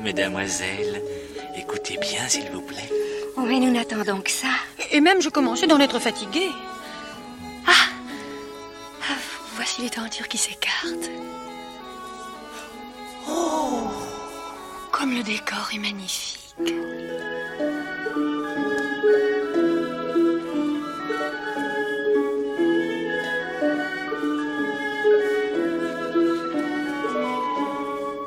Mesdamoiselles, 0.00 1.02
écoutez 1.56 1.96
bien, 1.98 2.28
s'il 2.28 2.48
vous 2.50 2.62
plaît. 2.62 2.90
Oh, 3.36 3.40
mais 3.40 3.58
nous 3.58 3.72
n'attendons 3.72 4.20
que 4.20 4.30
ça. 4.30 4.48
Et 4.92 5.00
même, 5.00 5.20
je 5.20 5.28
commençais 5.28 5.66
d'en 5.66 5.80
être 5.80 5.98
fatiguée. 5.98 6.50
Ah, 7.66 7.72
Ah, 9.10 9.14
Voici 9.56 9.82
les 9.82 9.90
tentures 9.90 10.28
qui 10.28 10.38
s'écartent. 10.38 11.10
Oh 13.28 13.88
Comme 14.92 15.14
le 15.16 15.22
décor 15.22 15.68
est 15.74 15.78
magnifique. 15.78 16.40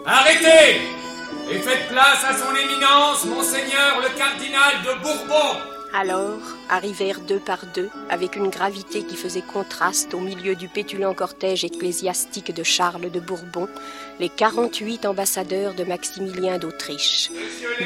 Arrêtez 0.09 0.83
Et 1.51 1.59
faites 1.59 1.89
place 1.89 2.23
à 2.23 2.33
son 2.37 2.55
éminence, 2.55 3.25
Monseigneur 3.25 3.99
le 4.01 4.17
cardinal 4.17 4.81
de 4.85 5.03
Bourbon. 5.03 5.76
Alors 5.93 6.41
arrivèrent 6.69 7.21
deux 7.21 7.39
par 7.39 7.59
deux, 7.73 7.89
avec 8.09 8.35
une 8.35 8.49
gravité 8.49 9.03
qui 9.03 9.15
faisait 9.15 9.41
contraste 9.41 10.13
au 10.13 10.19
milieu 10.19 10.55
du 10.55 10.67
pétulant 10.67 11.13
cortège 11.13 11.63
ecclésiastique 11.63 12.53
de 12.53 12.63
Charles 12.63 13.09
de 13.09 13.19
Bourbon, 13.19 13.67
les 14.19 14.29
48 14.29 15.05
ambassadeurs 15.05 15.73
de 15.75 15.83
Maximilien 15.83 16.57
d'Autriche. 16.57 17.31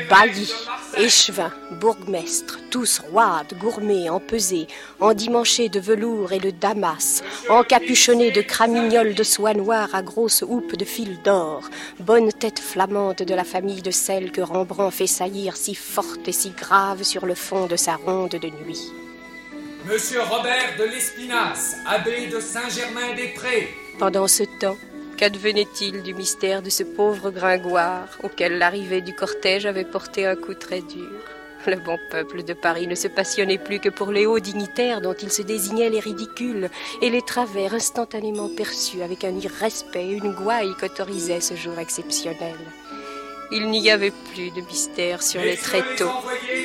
Baillis, 0.10 0.54
échevins, 0.98 1.54
bourgmestres, 1.80 2.60
tous 2.70 3.00
roides, 3.00 3.54
gourmets, 3.60 4.10
empesés, 4.10 4.68
endimanchés 5.00 5.70
de 5.70 5.80
velours 5.80 6.32
et 6.32 6.40
de 6.40 6.50
damas, 6.50 7.22
encapuchonnés 7.50 8.32
de 8.32 8.42
cramignoles 8.42 9.14
de 9.14 9.24
soie 9.24 9.54
noire 9.54 9.90
à 9.94 10.02
grosses 10.02 10.44
houppes 10.48 10.76
de 10.76 10.86
fil 10.86 11.22
d'or, 11.22 11.70
bonne 12.00 12.32
tête 12.32 12.60
flamande 12.60 13.18
de 13.18 13.34
la 13.34 13.44
famille 13.44 13.82
de 13.82 13.92
celle 13.92 14.32
que 14.32 14.42
Rembrandt 14.42 14.96
fait 14.96 15.08
saillir 15.08 15.56
si 15.56 15.76
forte 15.76 16.28
et 16.28 16.32
si 16.32 16.50
grave 16.52 17.04
sur 17.04 17.26
le 17.26 17.36
fond 17.36 17.68
de 17.68 17.76
sa 17.76 17.91
ronde 17.96 18.32
de 18.32 18.48
nuit. 18.64 18.92
Monsieur 19.86 20.22
Robert 20.22 20.76
de 20.78 20.84
l'Espinasse, 20.84 21.76
abbé 21.88 22.28
de 22.28 22.40
Saint-Germain-des-Prés. 22.40 23.70
Pendant 23.98 24.28
ce 24.28 24.44
temps, 24.60 24.78
qu'advenait-il 25.18 26.04
du 26.04 26.14
mystère 26.14 26.62
de 26.62 26.70
ce 26.70 26.84
pauvre 26.84 27.32
Gringoire 27.32 28.08
auquel 28.24 28.60
l'arrivée 28.60 29.02
du 29.02 29.16
cortège 29.16 29.66
avait 29.66 29.84
porté 29.84 30.26
un 30.26 30.36
coup 30.36 30.54
très 30.54 30.82
dur? 30.82 31.10
Le 31.68 31.76
bon 31.78 31.98
peuple 32.10 32.44
de 32.44 32.54
Paris 32.54 32.88
ne 32.88 32.96
se 32.96 33.08
passionnait 33.08 33.60
plus 33.60 33.80
que 33.80 33.90
pour 33.90 34.12
les 34.12 34.26
hauts 34.26 34.40
dignitaires 34.40 35.02
dont 35.02 35.14
il 35.14 35.32
se 35.32 35.44
désignait 35.44 35.90
les 35.90 36.00
ridicules 36.00 36.70
et 37.02 37.10
les 37.10 37.22
travers 37.22 37.74
instantanément 37.74 38.50
perçus 38.50 39.04
avec 39.04 39.24
un 39.24 39.36
irrespect 39.38 40.06
et 40.06 40.14
une 40.14 40.34
gouaille 40.34 40.74
qu'autorisait 40.80 41.42
ce 41.42 41.56
jour 41.56 41.78
exceptionnel. 41.78 42.58
Il 43.54 43.70
n'y 43.70 43.92
avait 43.92 44.14
plus 44.34 44.50
de 44.52 44.62
mystère 44.62 45.22
sur 45.22 45.42
les 45.42 45.58
tréteaux, 45.58 46.12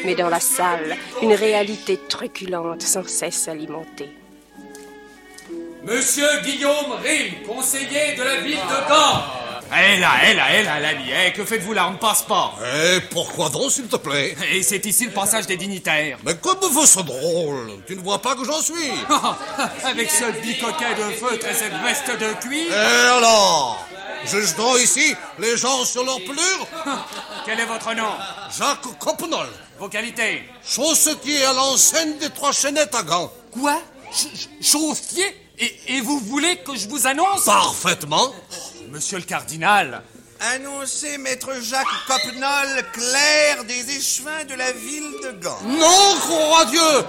mais 0.04 0.14
dans 0.14 0.28
la 0.28 0.40
salle, 0.40 0.96
une 1.20 1.34
réalité 1.34 1.98
truculente 2.08 2.82
sans 2.82 3.06
cesse 3.08 3.48
alimentée. 3.48 4.10
Monsieur 5.84 6.28
Guillaume 6.44 6.92
Rime, 7.02 7.46
conseiller 7.46 8.14
de 8.16 8.22
la 8.22 8.36
ville 8.40 8.56
de 8.56 8.88
Gand. 8.88 9.22
Hé 9.72 9.98
là, 9.98 10.10
hé 10.24 10.34
là, 10.34 10.54
hé 10.54 10.62
là, 10.62 10.78
l'ami, 10.78 11.10
hé, 11.10 11.32
que 11.32 11.44
faites-vous 11.44 11.72
là? 11.72 11.88
On 11.88 11.92
ne 11.92 11.96
passe 11.96 12.22
pas. 12.22 12.54
Eh, 12.62 13.00
pourquoi 13.10 13.48
donc, 13.48 13.72
s'il 13.72 13.88
te 13.88 13.96
plaît? 13.96 14.36
Et 14.52 14.62
c'est 14.62 14.84
ici 14.86 15.06
le 15.06 15.10
passage 15.10 15.46
des 15.48 15.56
dignitaires. 15.56 16.18
Mais 16.24 16.36
comme 16.36 16.58
vous 16.60 16.86
c'est 16.86 17.02
drôle 17.02 17.72
Tu 17.86 17.96
ne 17.96 18.00
vois 18.00 18.20
pas 18.20 18.36
que 18.36 18.44
j'en 18.44 18.60
suis 18.60 18.92
Avec 19.84 20.08
ce 20.08 20.40
bicoquet 20.40 20.94
de 20.96 21.12
feutre 21.14 21.46
et 21.48 21.54
cette 21.54 21.74
veste 21.84 22.10
de 22.10 22.32
cuir. 22.40 22.72
Et 22.72 23.08
alors? 23.16 23.85
Juge 24.30 24.54
donc 24.56 24.78
ici 24.80 25.14
les 25.38 25.56
gens 25.56 25.84
sur 25.84 26.04
leur 26.04 26.18
pelure 26.18 26.66
Quel 27.46 27.60
est 27.60 27.64
votre 27.66 27.94
nom? 27.94 28.10
Jacques 28.56 28.98
Coppenol. 28.98 29.48
Vos 29.78 29.88
qualités? 29.88 30.42
Chaussetier 30.66 31.44
à 31.44 31.52
l'enseigne 31.52 32.16
des 32.18 32.30
Trois 32.30 32.52
Chaînettes 32.52 32.94
à 32.94 33.02
Gand. 33.02 33.30
Quoi? 33.52 33.78
Ch- 34.12 34.48
Chaussetier? 34.62 35.24
Et, 35.58 35.96
et 35.96 36.00
vous 36.00 36.18
voulez 36.20 36.56
que 36.58 36.74
je 36.76 36.88
vous 36.88 37.06
annonce? 37.06 37.44
Parfaitement. 37.44 38.32
Monsieur 38.90 39.18
le 39.18 39.24
cardinal, 39.24 40.02
Annoncez 40.38 41.16
maître 41.16 41.48
Jacques 41.62 41.86
Coppenol, 42.06 42.84
clerc 42.92 43.64
des 43.64 43.96
échevins 43.96 44.44
de 44.44 44.52
la 44.54 44.70
ville 44.72 45.10
de 45.22 45.30
Gand. 45.42 45.58
Non, 45.64 46.16
croix 46.20 46.60
à 46.60 46.64
Dieu 46.66 47.04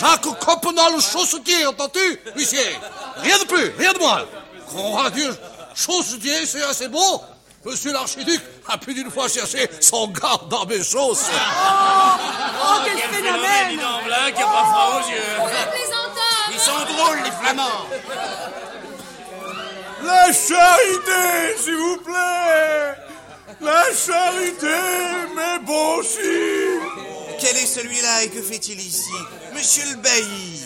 Jacques 0.00 0.38
Coppenol, 0.40 1.00
chaussetier, 1.00 1.64
entends-tu, 1.66 2.18
huissier 2.34 2.76
Rien 3.18 3.38
de 3.38 3.44
plus, 3.44 3.70
rien 3.78 3.92
de 3.92 3.98
moins. 4.00 4.24
Croix 4.66 5.06
à 5.06 5.10
Dieu, 5.10 5.32
chaussetier, 5.74 6.46
c'est 6.46 6.62
assez 6.62 6.88
beau. 6.88 7.20
Monsieur 7.64 7.92
l'archiduc 7.92 8.40
a 8.68 8.76
plus 8.76 8.92
d'une 8.92 9.10
fois 9.10 9.28
cherché 9.28 9.68
son 9.80 10.08
garde 10.08 10.48
dans 10.48 10.66
mes 10.66 10.82
chausses. 10.82 11.30
Oh, 11.30 12.80
quel 12.84 12.98
phénomène 12.98 13.68
Dis 13.70 13.76
donc, 13.76 14.04
Blanc, 14.04 14.32
qui 14.34 14.42
a 14.42 14.46
pas 14.46 14.64
froid 14.64 15.00
aux 15.00 15.08
yeux. 15.08 15.16
Ils 16.52 16.58
sont 16.58 16.94
drôles, 16.94 17.18
les 17.24 17.30
Flamands. 17.30 17.86
La 20.04 20.32
charité, 20.32 21.56
s'il 21.62 21.76
vous 21.76 21.96
plaît 21.98 22.94
La 23.60 23.84
charité, 23.94 24.66
mes 25.36 25.64
bons 25.64 26.02
filles 26.02 27.36
Quel 27.40 27.56
est 27.56 27.66
celui-là 27.66 28.24
et 28.24 28.28
que 28.30 28.42
fait-il 28.42 28.80
ici? 28.80 29.12
Monsieur 29.54 29.84
le 29.90 29.96
bailli 29.98 30.60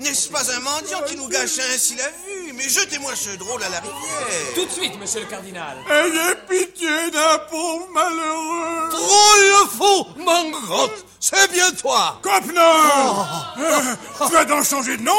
N'est-ce 0.00 0.28
pas 0.28 0.50
un 0.54 0.60
mendiant 0.60 1.00
qui 1.06 1.16
nous 1.16 1.28
gâche 1.28 1.58
ainsi 1.74 1.96
la 1.96 2.08
vue 2.08 2.33
Mais 2.56 2.68
jetez-moi 2.68 3.12
ce 3.16 3.30
drôle 3.36 3.62
à 3.62 3.68
la 3.68 3.80
rivière. 3.80 4.54
Tout 4.54 4.64
de 4.64 4.70
suite, 4.70 4.98
monsieur 4.98 5.20
le 5.20 5.26
cardinal. 5.26 5.76
Ayez 5.90 6.34
pitié 6.48 7.10
d'un 7.10 7.38
pauvre 7.50 7.86
malheureux. 7.92 8.88
Drôle 8.90 9.40
de 9.64 9.68
fou, 9.76 10.06
Mangrotte, 10.24 11.04
c'est 11.20 11.50
bien 11.52 11.70
toi. 11.72 12.18
Copnard 12.22 13.54
Euh, 13.58 14.28
Tu 14.28 14.36
as 14.36 14.44
donc 14.44 14.64
changé 14.64 14.96
de 14.96 15.02
nom 15.02 15.12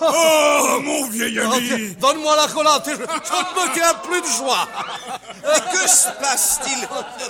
Oh, 0.00 0.78
mon 0.82 1.06
vieil 1.08 1.38
ami 1.40 1.94
Donne-moi 1.96 2.36
la 2.36 2.46
collante, 2.48 2.84
je, 2.86 2.92
je 2.92 2.96
ne 2.96 3.02
me 3.02 3.74
tiens 3.74 3.94
plus 4.02 4.20
de 4.22 4.26
joie. 4.26 4.68
Mais 5.42 5.60
que 5.72 5.88
se 5.88 6.08
passe-t-il? 6.20 6.88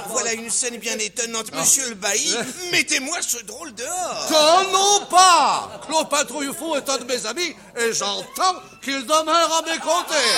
Voilà 0.08 0.34
une 0.34 0.50
scène 0.50 0.76
bien 0.76 0.98
étonnante. 0.98 1.52
Monsieur 1.54 1.88
le 1.88 1.94
bailli, 1.94 2.36
mettez-moi 2.72 3.18
ce 3.22 3.42
drôle 3.44 3.74
dehors 3.74 4.26
T'en 4.28 4.70
non 4.72 5.06
pas? 5.06 5.80
Clopin 5.86 6.24
Trouillefou 6.24 6.76
est 6.76 6.88
un 6.88 6.98
de 6.98 7.04
mes 7.04 7.26
amis 7.26 7.56
et 7.76 7.92
j'entends 7.92 8.60
qu'il 8.82 9.02
demeure 9.06 9.58
à 9.58 9.62
mes 9.62 9.78
côtés. 9.78 10.30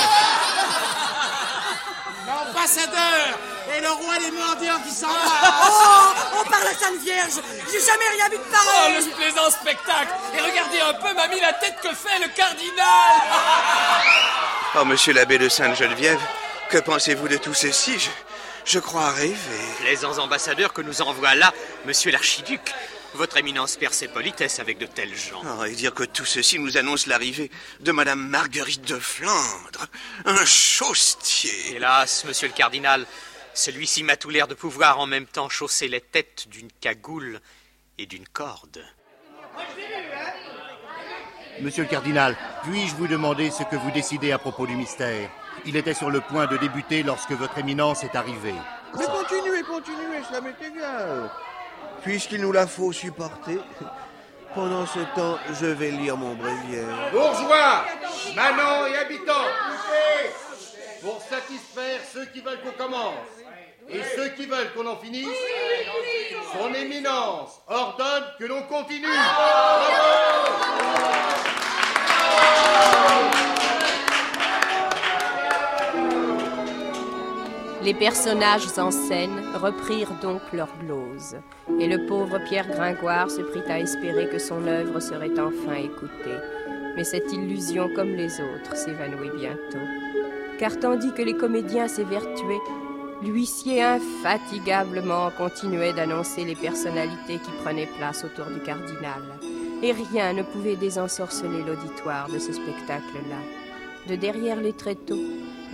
L'ambassadeur 2.26 3.38
et 3.76 3.80
le 3.80 3.90
roi 3.90 4.18
des 4.18 4.30
mendiants 4.30 4.80
qui 4.86 4.94
s'en 4.94 5.08
Oh, 5.08 6.40
on 6.40 6.50
parle 6.50 6.66
à 6.66 6.74
Sainte 6.74 7.00
Vierge 7.02 7.32
J'ai 7.70 7.80
jamais 7.80 8.08
rien 8.16 8.28
vu 8.28 8.36
de 8.36 8.42
Oh, 8.42 8.52
pareil 8.52 8.94
le 9.06 9.12
plaisant 9.16 9.50
spectacle 9.50 10.12
Et 10.36 10.40
regardez 10.40 10.80
un 10.80 10.94
peu, 10.94 11.14
mamie, 11.14 11.40
la 11.40 11.52
tête 11.54 11.76
que 11.82 11.94
fait 11.94 12.18
le 12.20 12.28
cardinal 12.34 13.22
Oh, 14.78 14.84
monsieur 14.84 15.12
l'abbé 15.12 15.36
de 15.38 15.48
Sainte-Geneviève, 15.50 16.20
que 16.70 16.78
pensez-vous 16.78 17.28
de 17.28 17.36
tout 17.36 17.52
ceci? 17.52 17.98
Je, 17.98 18.08
je 18.64 18.78
crois 18.78 19.10
rêver. 19.10 19.36
Plaisants 19.80 20.18
ambassadeurs 20.18 20.72
que 20.72 20.80
nous 20.80 21.02
envoie 21.02 21.34
là, 21.34 21.52
monsieur 21.84 22.10
l'archiduc. 22.10 22.60
Votre 23.14 23.36
éminence 23.36 23.76
perd 23.76 23.92
ses 23.92 24.08
politesses 24.08 24.58
avec 24.60 24.78
de 24.78 24.86
tels 24.86 25.14
gens. 25.14 25.42
Oh, 25.60 25.64
et 25.64 25.72
dire 25.72 25.92
que 25.92 26.04
tout 26.04 26.24
ceci 26.24 26.58
nous 26.58 26.78
annonce 26.78 27.06
l'arrivée 27.06 27.50
de 27.80 27.92
Madame 27.92 28.26
Marguerite 28.26 28.88
de 28.88 28.98
Flandre, 28.98 29.86
un 30.24 30.44
chaussetier. 30.46 31.74
Hélas, 31.76 32.24
monsieur 32.24 32.48
le 32.48 32.54
cardinal, 32.54 33.04
celui-ci 33.54 34.02
m'a 34.02 34.16
tout 34.16 34.30
l'air 34.30 34.49
de 34.49 34.54
pouvoir 34.54 34.99
en 34.99 35.06
même 35.06 35.26
temps 35.26 35.49
chausser 35.49 35.88
les 35.88 36.00
têtes 36.00 36.49
d'une 36.49 36.71
cagoule 36.80 37.40
et 37.99 38.06
d'une 38.06 38.26
corde. 38.26 38.85
Monsieur 41.61 41.82
le 41.82 41.88
cardinal, 41.88 42.37
puis-je 42.64 42.94
vous 42.94 43.06
demander 43.06 43.50
ce 43.50 43.62
que 43.64 43.76
vous 43.76 43.90
décidez 43.90 44.32
à 44.32 44.38
propos 44.38 44.66
du 44.66 44.75
mystère? 44.75 45.28
Il 45.66 45.76
était 45.76 45.94
sur 45.94 46.11
le 46.11 46.21
point 46.21 46.47
de 46.47 46.56
débuter 46.56 47.02
lorsque 47.02 47.32
votre 47.32 47.59
éminence 47.59 48.02
est 48.04 48.16
arrivée. 48.16 48.54
Mais 48.99 49.04
continuez, 49.04 49.62
continuez, 49.62 50.23
cela 50.28 50.40
m'est 50.40 50.66
égal. 50.66 51.30
Puisqu'il 52.02 52.40
nous 52.40 52.52
la 52.52 52.66
faut 52.66 52.90
supporter, 52.90 53.59
pendant 54.54 54.87
ce 54.87 55.00
temps, 55.14 55.38
je 55.61 55.66
vais 55.66 55.90
lire 55.90 56.16
mon 56.16 56.35
bréviaire. 56.35 57.11
Bourgeois, 57.12 57.85
manants 58.35 58.87
et 58.87 58.97
habitants, 58.97 59.49
pour 61.02 61.21
satisfaire 61.21 62.00
ceux 62.12 62.25
qui 62.26 62.40
veulent 62.40 62.61
qu'on 62.62 62.85
commence 62.85 63.41
et 63.88 64.00
ceux 64.16 64.28
qui 64.30 64.46
veulent 64.46 64.72
qu'on 64.74 64.86
en 64.86 64.96
finisse, 64.96 65.26
son 66.52 66.74
éminence 66.74 67.60
ordonne 67.66 68.24
que 68.38 68.44
l'on 68.44 68.62
continue. 68.62 69.06
Les 77.83 77.94
personnages 77.94 78.78
en 78.78 78.92
scène 78.92 79.42
reprirent 79.57 80.14
donc 80.22 80.40
leur 80.52 80.68
glose, 80.78 81.37
et 81.80 81.88
le 81.88 82.07
pauvre 82.07 82.38
Pierre 82.48 82.68
Gringoire 82.68 83.28
se 83.28 83.40
prit 83.40 83.64
à 83.68 83.80
espérer 83.80 84.28
que 84.28 84.38
son 84.38 84.68
œuvre 84.68 85.00
serait 85.00 85.37
enfin 85.40 85.74
écoutée. 85.74 86.38
Mais 86.94 87.02
cette 87.02 87.33
illusion, 87.33 87.90
comme 87.96 88.14
les 88.14 88.40
autres, 88.40 88.76
s'évanouit 88.76 89.30
bientôt. 89.37 89.85
Car 90.59 90.78
tandis 90.78 91.12
que 91.12 91.22
les 91.22 91.37
comédiens 91.37 91.88
s'évertuaient, 91.88 92.61
l'huissier 93.22 93.82
infatigablement 93.82 95.30
continuait 95.37 95.92
d'annoncer 95.92 96.44
les 96.44 96.56
personnalités 96.56 97.38
qui 97.38 97.50
prenaient 97.62 97.88
place 97.98 98.24
autour 98.24 98.46
du 98.46 98.61
cardinal. 98.61 99.22
Et 99.82 99.92
rien 99.92 100.32
ne 100.32 100.42
pouvait 100.42 100.76
désensorceler 100.76 101.62
l'auditoire 101.62 102.28
de 102.28 102.38
ce 102.38 102.52
spectacle-là. 102.52 104.08
De 104.08 104.16
derrière 104.16 104.61
les 104.61 104.72
tréteaux, 104.72 105.22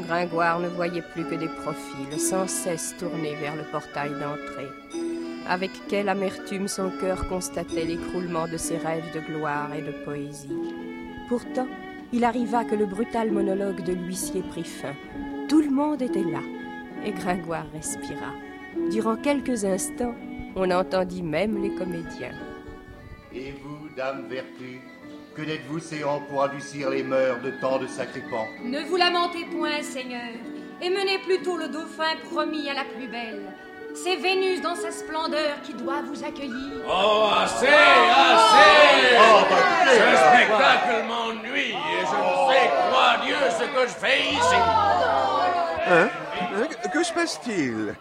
Gringoire 0.00 0.61
ne 0.61 0.68
voyait 0.68 1.02
plus 1.12 1.24
que 1.24 1.34
des 1.34 1.48
profils 1.48 2.20
sans 2.20 2.46
cesse 2.46 2.94
tournés 2.98 3.34
vers 3.37 3.56
le 3.56 3.64
portail 3.64 4.11
d'entrée. 4.11 4.68
Avec 5.48 5.70
quelle 5.88 6.08
amertume 6.08 6.68
son 6.68 6.90
cœur 7.00 7.26
constatait 7.28 7.84
l'écroulement 7.84 8.46
de 8.46 8.58
ses 8.58 8.76
rêves 8.76 9.12
de 9.14 9.20
gloire 9.20 9.72
et 9.74 9.82
de 9.82 9.92
poésie. 10.04 10.74
Pourtant, 11.28 11.66
il 12.12 12.24
arriva 12.24 12.64
que 12.64 12.74
le 12.74 12.87
brutal 12.87 13.32
monologue 13.32 13.82
de 13.82 13.92
l'huissier 13.92 14.42
prit 14.42 14.64
fin. 14.64 14.94
Tout 15.48 15.61
le 15.61 15.70
monde 15.70 16.02
était 16.02 16.24
là, 16.24 16.40
et 17.04 17.12
Gringoire 17.12 17.64
respira. 17.72 18.32
Durant 18.90 19.16
quelques 19.16 19.64
instants, 19.64 20.14
on 20.56 20.70
entendit 20.70 21.22
même 21.22 21.62
les 21.62 21.74
comédiens. 21.74 22.34
Et 23.34 23.52
vous, 23.62 23.88
dame 23.96 24.26
vertu, 24.28 24.80
que 25.34 25.42
n'êtes-vous 25.42 25.78
séant 25.78 26.20
pour 26.28 26.42
adoucir 26.42 26.90
les 26.90 27.02
mœurs 27.02 27.40
de 27.42 27.50
tant 27.61 27.78
de 27.78 27.87
sacripants 27.87 28.46
Ne 28.64 28.80
vous 28.82 28.96
lamentez 28.96 29.44
point, 29.46 29.82
Seigneur, 29.82 30.32
et 30.80 30.90
menez 30.90 31.18
plutôt 31.18 31.56
le 31.56 31.68
dauphin 31.68 32.16
promis 32.30 32.68
à 32.70 32.74
la 32.74 32.84
plus 32.84 33.08
belle. 33.08 33.42
C'est 33.94 34.16
Vénus 34.16 34.61
dans 34.61 34.74
sa 34.76 34.90
splendeur 34.90 35.61
qui 35.64 35.72
doit 35.74 36.02
vous 36.02 36.22
accueillir. 36.24 36.82
Oh, 36.87 37.30
assez, 37.42 37.66
assez 37.66 39.16
Oh, 39.18 39.40
bah, 39.50 39.56
Ce 39.87 39.94
écoutez, 39.94 40.16
spectacle 40.16 41.04
m'ennuie 41.08 41.70
et 41.70 42.00
je 42.00 42.16
ne 42.16 42.52
sais, 42.52 42.68
croix 42.68 43.16
Dieu, 43.24 43.37
ce 43.50 43.64
que 43.64 43.82
je 43.88 43.94
fais 43.94 44.20
ici. 44.20 44.56
Hein? 45.90 46.08
Que 46.92 47.03
se 47.03 47.12
passe-t-il 47.12 47.94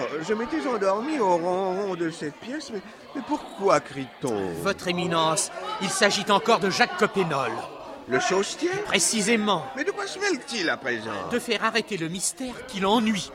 Oh, 0.00 0.02
Je 0.22 0.32
m'étais 0.34 0.64
endormi 0.66 1.18
au 1.18 1.36
ronron 1.36 1.94
de 1.96 2.10
cette 2.10 2.36
pièce, 2.36 2.70
mais, 2.72 2.80
mais 3.16 3.22
pourquoi 3.26 3.80
crie-t-on 3.80 4.52
Votre 4.62 4.86
éminence, 4.88 5.50
il 5.82 5.88
s'agit 5.90 6.30
encore 6.30 6.60
de 6.60 6.70
Jacques 6.70 6.96
Copénol. 6.98 7.50
Le 8.06 8.20
chaussetier 8.20 8.70
Précisément. 8.86 9.64
Mais 9.76 9.84
de 9.84 9.90
quoi 9.90 10.06
se 10.06 10.18
mêle-t-il 10.18 10.70
à 10.70 10.76
présent 10.76 11.10
De 11.32 11.38
faire 11.38 11.64
arrêter 11.64 11.96
le 11.96 12.08
mystère 12.08 12.66
qui 12.66 12.80
l'ennuie. 12.80 13.30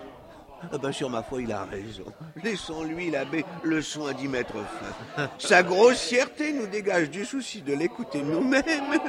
Ah 0.71 0.77
ben, 0.77 0.91
sur 0.91 1.09
ma 1.09 1.21
foi, 1.23 1.41
il 1.41 1.51
a 1.51 1.65
raison. 1.65 2.05
Laissons-lui, 2.43 3.11
l'abbé, 3.11 3.45
le 3.63 3.81
soin 3.81 4.13
d'y 4.13 4.27
mettre 4.27 4.53
fin. 4.53 5.29
Sa 5.37 5.63
grossièreté 5.63 6.53
nous 6.53 6.67
dégage 6.67 7.09
du 7.09 7.25
souci 7.25 7.61
de 7.61 7.73
l'écouter 7.73 8.21
nous-mêmes 8.21 8.99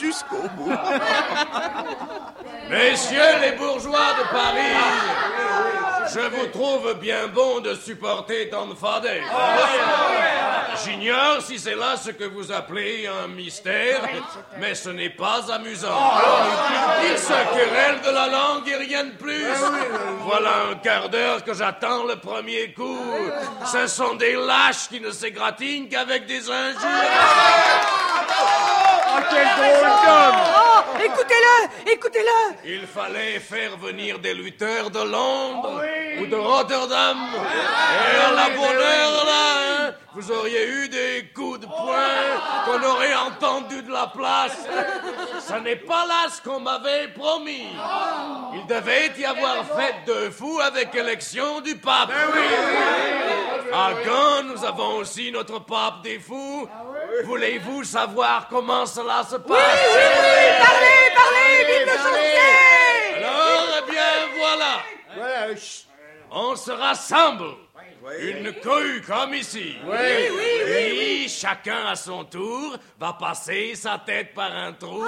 jusqu'au 0.00 0.42
bout. 0.56 0.72
Messieurs 2.70 3.40
les 3.40 3.52
bourgeois 3.56 4.14
de 4.18 4.32
Paris, 4.32 4.76
je 6.14 6.20
vous 6.20 6.46
trouve 6.46 6.94
bien 6.94 7.28
bon 7.28 7.60
de 7.60 7.74
supporter 7.74 8.48
tant 8.50 8.66
de 8.66 8.74
fadets. 8.74 9.22
J'ignore 10.84 11.42
si 11.42 11.58
c'est 11.58 11.74
là 11.74 11.96
ce 11.96 12.10
que 12.10 12.24
vous 12.24 12.50
appelez 12.52 13.06
un 13.06 13.28
mystère, 13.28 14.00
mais 14.58 14.74
ce 14.74 14.90
n'est 14.90 15.10
pas 15.10 15.52
amusant. 15.52 15.88
Ils 17.10 17.18
se 17.18 17.28
querellent 17.28 18.00
de 18.02 18.10
la 18.10 18.28
langue 18.28 18.68
et 18.68 18.76
rien 18.76 19.04
de 19.04 19.10
plus. 19.12 19.46
Voilà 20.20 20.50
un 20.70 20.74
quart 20.76 21.08
d'heure 21.08 21.44
que 21.44 21.52
j'attends 21.54 22.04
le 22.04 22.16
premier 22.16 22.72
coup. 22.72 22.98
Ce 23.66 23.86
sont 23.86 24.14
des 24.14 24.34
lâches 24.34 24.88
qui 24.88 25.00
ne 25.00 25.10
s'égratignent 25.10 25.88
qu'avec 25.88 26.26
des 26.26 26.48
injures. 26.50 26.78
quel 29.30 29.44
drôle 29.56 29.90
d'homme 30.04 30.40
Oh, 30.56 31.02
écoutez-le 31.04 31.92
Écoutez-le 31.92 32.56
Il 32.64 32.86
fallait 32.86 33.38
faire 33.40 33.76
venir 33.76 34.18
des 34.18 34.34
lutteurs 34.34 34.90
de 34.90 35.00
Londres 35.00 35.82
ou 36.18 36.26
de 36.26 36.36
Rotterdam. 36.36 37.18
Et 38.12 38.16
à 38.16 38.32
la 38.32 38.50
bonne 38.50 38.76
heure, 38.76 39.24
là, 39.24 39.44
hein, 39.58 39.94
vous 40.14 40.32
auriez 40.32 40.66
eu 40.66 40.88
des 40.88 41.30
coups 41.34 41.60
de 41.60 41.66
poing 41.66 42.64
qu'on 42.64 42.82
aurait 42.82 43.14
entendu 43.14 43.82
de 43.82 43.92
la 43.92 44.08
place. 44.08 44.58
Ce 45.40 45.54
n'est 45.54 45.76
pas 45.76 46.06
là 46.06 46.28
ce 46.28 46.42
qu'on 46.42 46.60
m'avait 46.60 47.08
promis. 47.08 47.68
Il 48.54 48.66
devait 48.66 49.12
y 49.16 49.24
avoir 49.24 49.64
fête 49.64 50.06
de 50.06 50.30
fou 50.30 50.58
avec 50.60 50.94
élection 50.94 51.60
du 51.60 51.76
pape. 51.76 52.10
À 53.72 53.92
Gand, 54.04 54.42
nous 54.44 54.64
avons 54.64 54.96
aussi 54.96 55.30
notre 55.30 55.60
pape 55.60 56.02
des 56.02 56.18
fous. 56.18 56.68
Voulez-vous 57.24 57.84
savoir 57.84 58.48
comment 58.48 58.86
cela 58.86 59.22
se 59.22 59.36
passe? 59.36 59.58
Oui, 59.94 60.02
oui, 60.22 60.58
parlez, 60.58 61.14
parlez, 61.14 61.64
vive 61.66 61.86
le 61.86 61.98
chantier 61.98 63.16
Alors, 63.16 63.66
eh 63.78 63.90
bien, 63.90 64.02
voilà. 64.38 64.82
Euh, 65.18 65.54
On 66.30 66.56
se 66.56 66.70
rassemble. 66.70 67.56
Une 68.18 68.54
cohue 68.62 69.02
comme 69.06 69.34
ici. 69.34 69.76
Oui, 69.84 70.30
oui, 70.34 70.62
oui, 70.66 71.28
chacun 71.28 71.86
à 71.86 71.94
son 71.94 72.24
tour 72.24 72.76
va 72.98 73.12
passer 73.12 73.74
sa 73.74 73.98
tête 73.98 74.32
par 74.34 74.50
un 74.50 74.72
trou 74.72 75.04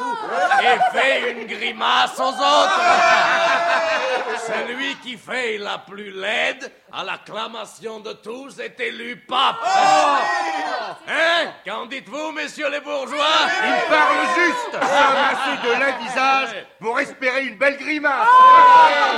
et 0.60 0.96
fait 0.96 1.30
une 1.32 1.46
grimace 1.46 2.18
aux 2.18 2.28
autres. 2.28 2.80
Celui 4.46 4.94
qui 4.96 5.16
fait 5.16 5.56
la 5.56 5.78
plus 5.78 6.10
laide 6.10 6.70
à 6.92 7.02
l'acclamation 7.02 8.00
de 8.00 8.12
tous 8.12 8.58
est 8.58 8.78
élu 8.78 9.16
pape. 9.26 9.56
Hein? 11.08 11.52
Qu'en 11.66 11.86
dites-vous, 11.86 12.32
messieurs 12.32 12.70
les 12.70 12.80
bourgeois? 12.80 13.48
Il 13.64 13.88
parle 13.88 14.26
juste. 14.36 14.72
S'amasser 14.72 15.56
de 15.64 15.72
l'un 15.80 15.92
visage 15.98 16.66
pour 16.78 17.00
espérer 17.00 17.46
une 17.46 17.56
belle 17.56 17.78
grimace. 17.78 18.28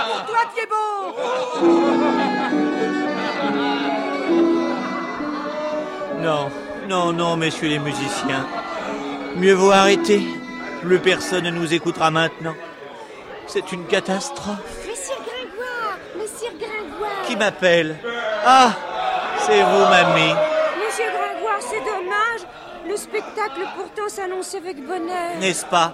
Pour 0.06 0.26
toi, 0.26 0.40
Thiébaut 0.54 2.33
Non, 6.24 6.50
non, 6.88 7.12
non, 7.12 7.37
messieurs 7.37 7.68
les 7.68 7.78
musiciens. 7.78 8.46
Mieux 9.37 9.52
vaut 9.52 9.72
arrêter. 9.72 10.22
Plus 10.80 10.98
personne 10.98 11.44
ne 11.44 11.50
nous 11.50 11.74
écoutera 11.74 12.10
maintenant. 12.10 12.54
C'est 13.46 13.72
une 13.72 13.84
catastrophe. 13.87 14.56
Monsieur 14.88 15.16
Gringoire 15.26 15.98
Monsieur 16.18 16.48
Gringoire 16.58 17.22
Qui 17.26 17.37
m'appelle? 17.37 17.96
Ah, 18.44 18.72
c'est 19.40 19.62
vous, 19.62 19.84
mamie. 19.84 20.34
Monsieur 20.82 21.04
Gringoire, 21.10 21.60
c'est 21.60 21.80
dommage. 21.80 22.42
Le 22.88 22.96
spectacle 22.96 23.60
pourtant 23.76 24.08
s'annonçait 24.08 24.58
avec 24.58 24.76
bonheur. 24.87 25.37
N'est-ce 25.40 25.66
pas? 25.66 25.92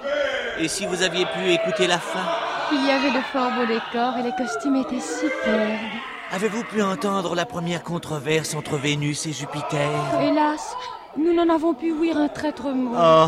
Et 0.61 0.69
si 0.69 0.87
vous 0.87 1.03
aviez 1.03 1.27
pu 1.27 1.51
écouter 1.51 1.89
la 1.89 1.99
fin? 1.99 2.27
Il 2.73 2.87
y 2.87 2.91
avait 2.93 3.11
de 3.11 3.23
fort 3.33 3.51
beaux 3.51 3.67
décors 3.67 4.17
et 4.19 4.23
les 4.23 4.33
costumes 4.37 4.77
étaient 4.77 5.01
superbes. 5.01 5.91
Avez-vous 6.33 6.63
pu 6.65 6.81
entendre 6.83 7.35
la 7.35 7.45
première 7.45 7.83
controverse 7.83 8.55
entre 8.55 8.77
Vénus 8.77 9.27
et 9.27 9.33
Jupiter 9.33 9.91
Hélas, 10.21 10.77
nous 11.17 11.33
n'en 11.33 11.49
avons 11.53 11.75
pu 11.75 11.91
ouïr 11.93 12.17
un 12.17 12.29
traître 12.29 12.69
mot. 12.69 12.95
Oh, 12.97 13.27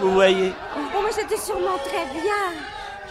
vous 0.00 0.12
voyez, 0.12 0.52
Oh, 0.76 1.00
mais 1.04 1.12
c'était 1.12 1.36
sûrement 1.36 1.76
très 1.84 2.04
bien. 2.20 2.32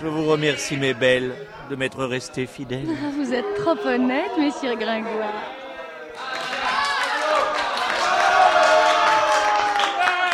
je 0.01 0.07
vous 0.07 0.25
remercie, 0.25 0.75
mes 0.77 0.93
belles, 0.95 1.35
de 1.69 1.75
m'être 1.75 2.03
restées 2.03 2.47
fidèles. 2.47 2.87
Vous 3.15 3.31
êtes 3.33 3.55
trop 3.63 3.77
honnête, 3.87 4.31
monsieur 4.39 4.75
Gringoire. 4.75 5.33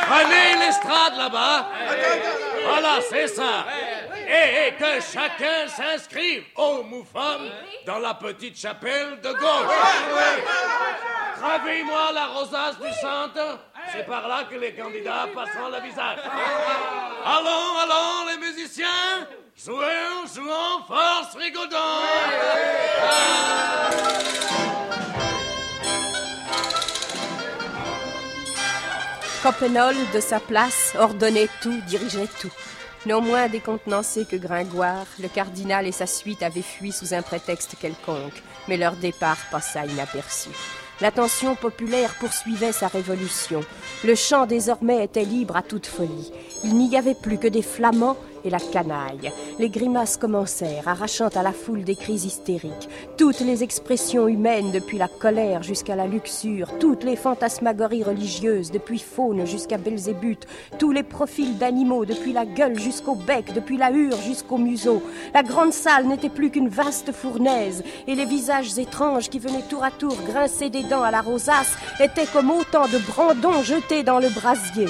Prenez 0.10 0.65
l'estrade 0.65 1.13
là-bas. 1.17 1.67
Voilà, 2.67 2.99
c'est 3.10 3.27
ça. 3.27 3.65
Et, 4.33 4.73
que 4.79 5.01
chacun 5.01 5.67
s'inscrive, 5.67 6.45
homme 6.55 6.93
ou 6.93 7.03
femme, 7.03 7.49
dans 7.85 7.99
la 7.99 8.13
petite 8.13 8.57
chapelle 8.57 9.19
de 9.19 9.29
gauche. 9.33 9.75
Gravez-moi 11.37 12.11
la 12.13 12.27
rosace 12.27 12.79
du 12.79 12.93
centre. 12.93 13.59
C'est 13.91 14.05
par 14.05 14.29
là 14.29 14.45
que 14.49 14.55
les 14.55 14.73
candidats 14.73 15.27
passeront 15.35 15.67
le 15.67 15.81
visage. 15.81 16.19
Allons, 17.25 17.77
allons, 17.83 18.31
les 18.31 18.37
musiciens. 18.37 19.27
Jouons, 19.57 20.25
jouons, 20.33 20.85
force, 20.87 21.35
rigaudons. 21.35 21.77
Coppenol, 29.43 29.95
de 30.13 30.19
sa 30.21 30.39
place, 30.39 30.95
ordonnait 30.97 31.49
tout, 31.61 31.81
dirigeait 31.87 32.29
tout. 32.39 32.51
Non 33.07 33.19
moins 33.19 33.47
décontenancé 33.47 34.25
que 34.25 34.35
Gringoire, 34.35 35.07
le 35.19 35.27
cardinal 35.27 35.87
et 35.87 35.91
sa 35.91 36.05
suite 36.05 36.43
avaient 36.43 36.61
fui 36.61 36.91
sous 36.91 37.15
un 37.15 37.23
prétexte 37.23 37.75
quelconque, 37.81 38.43
mais 38.67 38.77
leur 38.77 38.95
départ 38.95 39.39
passa 39.49 39.87
inaperçu. 39.87 40.49
L'attention 41.01 41.55
populaire 41.55 42.13
poursuivait 42.19 42.71
sa 42.71 42.87
révolution. 42.87 43.61
Le 44.03 44.13
chant 44.13 44.45
désormais 44.45 45.03
était 45.03 45.25
libre 45.25 45.55
à 45.55 45.63
toute 45.63 45.87
folie. 45.87 46.31
Il 46.63 46.75
n'y 46.75 46.95
avait 46.95 47.15
plus 47.15 47.39
que 47.39 47.47
des 47.47 47.63
flamands 47.63 48.17
et 48.43 48.49
la 48.49 48.60
canaille. 48.60 49.32
Les 49.60 49.69
grimaces 49.69 50.17
commencèrent, 50.17 50.88
arrachant 50.88 51.30
à 51.30 51.43
la 51.43 51.51
foule 51.51 51.84
des 51.84 51.95
cris 51.95 52.13
hystériques. 52.13 52.89
Toutes 53.17 53.39
les 53.39 53.63
expressions 53.63 54.27
humaines, 54.27 54.71
depuis 54.71 54.97
la 54.97 55.08
colère 55.08 55.63
jusqu'à 55.63 55.95
la 55.95 56.08
luxure, 56.08 56.77
toutes 56.80 57.04
les 57.04 57.15
fantasmagories 57.15 58.04
religieuses, 58.04 58.71
depuis 58.71 58.99
Faune 58.99 59.45
jusqu'à 59.45 59.77
Belzébuth, 59.77 60.47
tous 60.80 60.91
les 60.91 61.04
profils 61.04 61.58
d'animaux, 61.58 62.06
depuis 62.06 62.34
la 62.34 62.45
gueule 62.45 62.80
jusqu'au 62.80 63.15
bec, 63.15 63.54
depuis 63.54 63.77
la 63.77 63.91
hure 63.91 64.17
jusqu'au 64.21 64.58
museau. 64.58 65.01
La 65.34 65.43
grande 65.43 65.73
salle 65.73 66.08
n'était 66.08 66.30
plus 66.30 66.51
qu'une 66.51 66.69
vaste 66.69 67.12
fournaise, 67.12 67.84
et 68.08 68.15
les 68.15 68.25
visages 68.25 68.77
étranges 68.77 69.30
qui 69.30 69.39
venaient 69.39 69.67
tour 69.69 69.84
à 69.84 69.91
tour 69.91 70.15
grincer 70.27 70.69
des 70.69 70.84
dents 70.84 71.04
à 71.04 71.12
la 71.12 71.21
rosace 71.21 71.75
étaient 71.99 72.27
comme 72.32 72.51
autant 72.51 72.88
de 72.88 72.97
brandons 73.12 73.63
jetés 73.63 74.04
dans 74.04 74.19
le 74.19 74.30
brasier. 74.30 74.88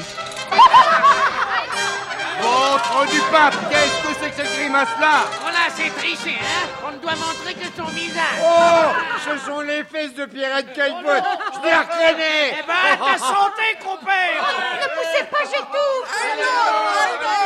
Montre 2.41 3.05
du 3.11 3.19
pape 3.31 3.55
Qu'est-ce 3.69 4.01
que 4.07 4.13
c'est 4.21 4.29
que 4.31 4.35
cette 4.35 4.57
grimace-là? 4.59 5.25
Oh 5.45 5.49
là, 5.49 5.67
c'est 5.75 5.89
triché, 5.97 6.37
hein? 6.41 6.67
On 6.87 6.91
ne 6.91 6.97
doit 6.97 7.15
montrer 7.15 7.53
que 7.53 7.65
son 7.77 7.85
visage. 7.85 8.41
Oh 8.43 8.91
Ce 9.23 9.37
sont 9.45 9.61
les 9.61 9.83
fesses 9.83 10.13
de 10.15 10.25
Pierrette 10.25 10.73
Caillebotte 10.73 11.23
Je 11.55 11.67
les 11.67 11.75
reconnais 11.75 12.55
Eh 12.59 12.63
ben, 12.67 12.97
ta 13.05 13.17
santé, 13.17 13.77
compère. 13.83 14.43
Ne 14.81 14.87
poussez 14.95 15.23
pas, 15.31 15.43
j'étouffe 15.45 16.17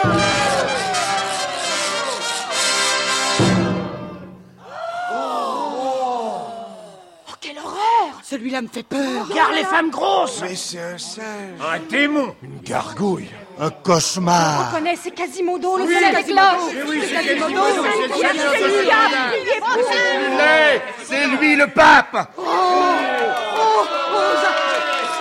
Oh, 0.05 0.07
Celui-là 8.35 8.61
me 8.61 8.67
fait 8.67 8.83
peur. 8.83 9.29
Regarde 9.29 9.53
les 9.55 9.63
femmes 9.63 9.89
grosses 9.91 10.41
Mais 10.41 10.55
c'est 10.57 10.77
un 10.81 10.97
singe. 10.97 11.23
Un 11.61 11.79
démon 11.89 12.35
Une 12.43 12.59
gargouille. 12.59 13.29
Un 13.57 13.69
cauchemar 13.69 14.71
connaît, 14.73 14.97
c'est 15.01 15.11
Quasimodo, 15.11 15.77
le 15.77 15.85
Oui, 15.85 15.95
Quasimodo. 15.97 16.33
cloche. 16.33 16.73
Mais 16.73 16.83
oui, 16.89 17.01
c'est 17.07 17.13
Quasimodo, 17.13 17.61
c'est 17.65 17.97
lui, 17.97 18.07
de 18.09 18.13
il 18.13 18.21
Saint-Germain. 18.21 19.31
est 19.31 19.59
beau. 19.61 19.81
Il 20.33 20.41
est 20.41 20.81
C'est 21.05 21.27
lui 21.27 21.55
le 21.55 21.67
pape 21.67 22.29
Oh, 22.37 22.41
oh, 22.43 23.85
oh, 23.85 23.85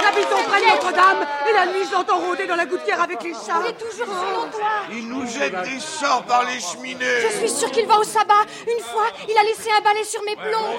J'habitons 0.03 0.43
près 0.49 0.61
de 0.61 0.67
Notre-Dame 0.67 1.27
et 1.49 1.53
la 1.53 1.67
nuit 1.67 1.87
je 1.89 1.95
l'entends 1.95 2.19
rôder 2.19 2.47
dans 2.49 2.57
la 2.57 2.67
gouttière 2.67 3.01
avec 3.01 3.23
les 3.23 3.33
chats. 3.33 3.61
Il 3.65 3.71
est 3.71 3.79
toujours 3.79 4.07
sur 4.07 4.39
mon 4.41 4.49
toit. 4.51 4.83
Il 4.93 5.09
nous 5.09 5.27
jette 5.29 5.55
des 5.63 5.79
sorts 5.79 6.25
par 6.25 6.45
les 6.45 6.59
cheminées. 6.59 7.21
Je 7.31 7.39
suis 7.39 7.51
sûre 7.51 7.71
qu'il 7.71 7.87
va 7.87 7.99
au 8.01 8.05
sabbat. 8.05 8.35
Une 8.67 8.83
fois, 8.85 9.07
il 9.29 9.39
a 9.39 9.43
laissé 9.45 9.71
un 9.71 9.81
balai 9.83 10.03
sur 10.05 10.21
mes 10.25 10.35
plombs. 10.35 10.75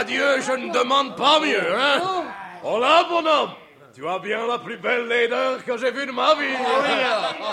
Moi, 0.00 0.04
Dieu, 0.06 0.40
je 0.40 0.52
ne 0.52 0.72
demande 0.72 1.14
pas 1.14 1.40
mieux, 1.40 1.74
hein 1.78 2.24
Oh 2.64 2.78
là, 2.78 3.04
bonhomme 3.04 3.50
tu 3.94 4.08
as 4.08 4.18
bien 4.20 4.46
la 4.46 4.58
plus 4.58 4.78
belle 4.78 5.08
laideur 5.08 5.62
que 5.62 5.76
j'ai 5.76 5.90
vue 5.90 6.06
de 6.06 6.12
ma 6.12 6.34
vie. 6.34 6.56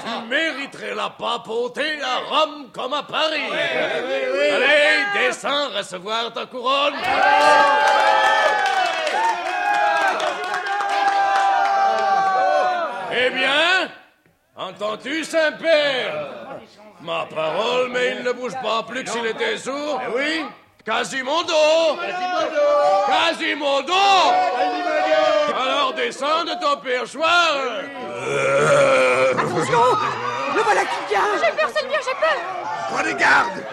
Tu 0.01 0.29
mériterais 0.29 0.95
la 0.95 1.09
papauté 1.09 1.99
à 2.01 2.19
Rome 2.19 2.69
comme 2.71 2.93
à 2.93 3.03
Paris. 3.03 3.41
Allez, 3.51 5.27
descends 5.27 5.69
recevoir 5.75 6.31
ta 6.31 6.45
couronne. 6.45 6.93
Eh 13.11 13.29
bien, 13.31 13.89
entends-tu, 14.55 15.25
Saint-Père 15.25 16.29
Ma 17.01 17.25
parole, 17.25 17.89
mais 17.91 18.11
il 18.11 18.23
ne 18.23 18.31
bouge 18.31 18.55
pas 18.61 18.83
plus 18.83 19.03
que 19.03 19.09
s'il 19.09 19.25
était 19.25 19.57
sourd. 19.57 19.99
Eh 20.07 20.15
oui 20.15 20.45
Quasimodo. 20.87 21.97
Quasimodo. 23.07 23.93
Alors 25.53 25.93
descends 25.93 26.45
de 26.45 26.53
ton 26.61 26.77
perchoir. 26.79 27.57
Attention 29.33 29.81
Le 30.55 30.61
voilà 30.61 30.85
qui 30.85 31.09
vient. 31.09 31.19
J'ai 31.43 31.51
peur, 31.57 31.69
c'est 31.75 31.87
bien, 31.89 31.99
j'ai 31.99 32.15
peur. 32.15 32.39
Prenez 32.89 33.15
garde. 33.15 33.65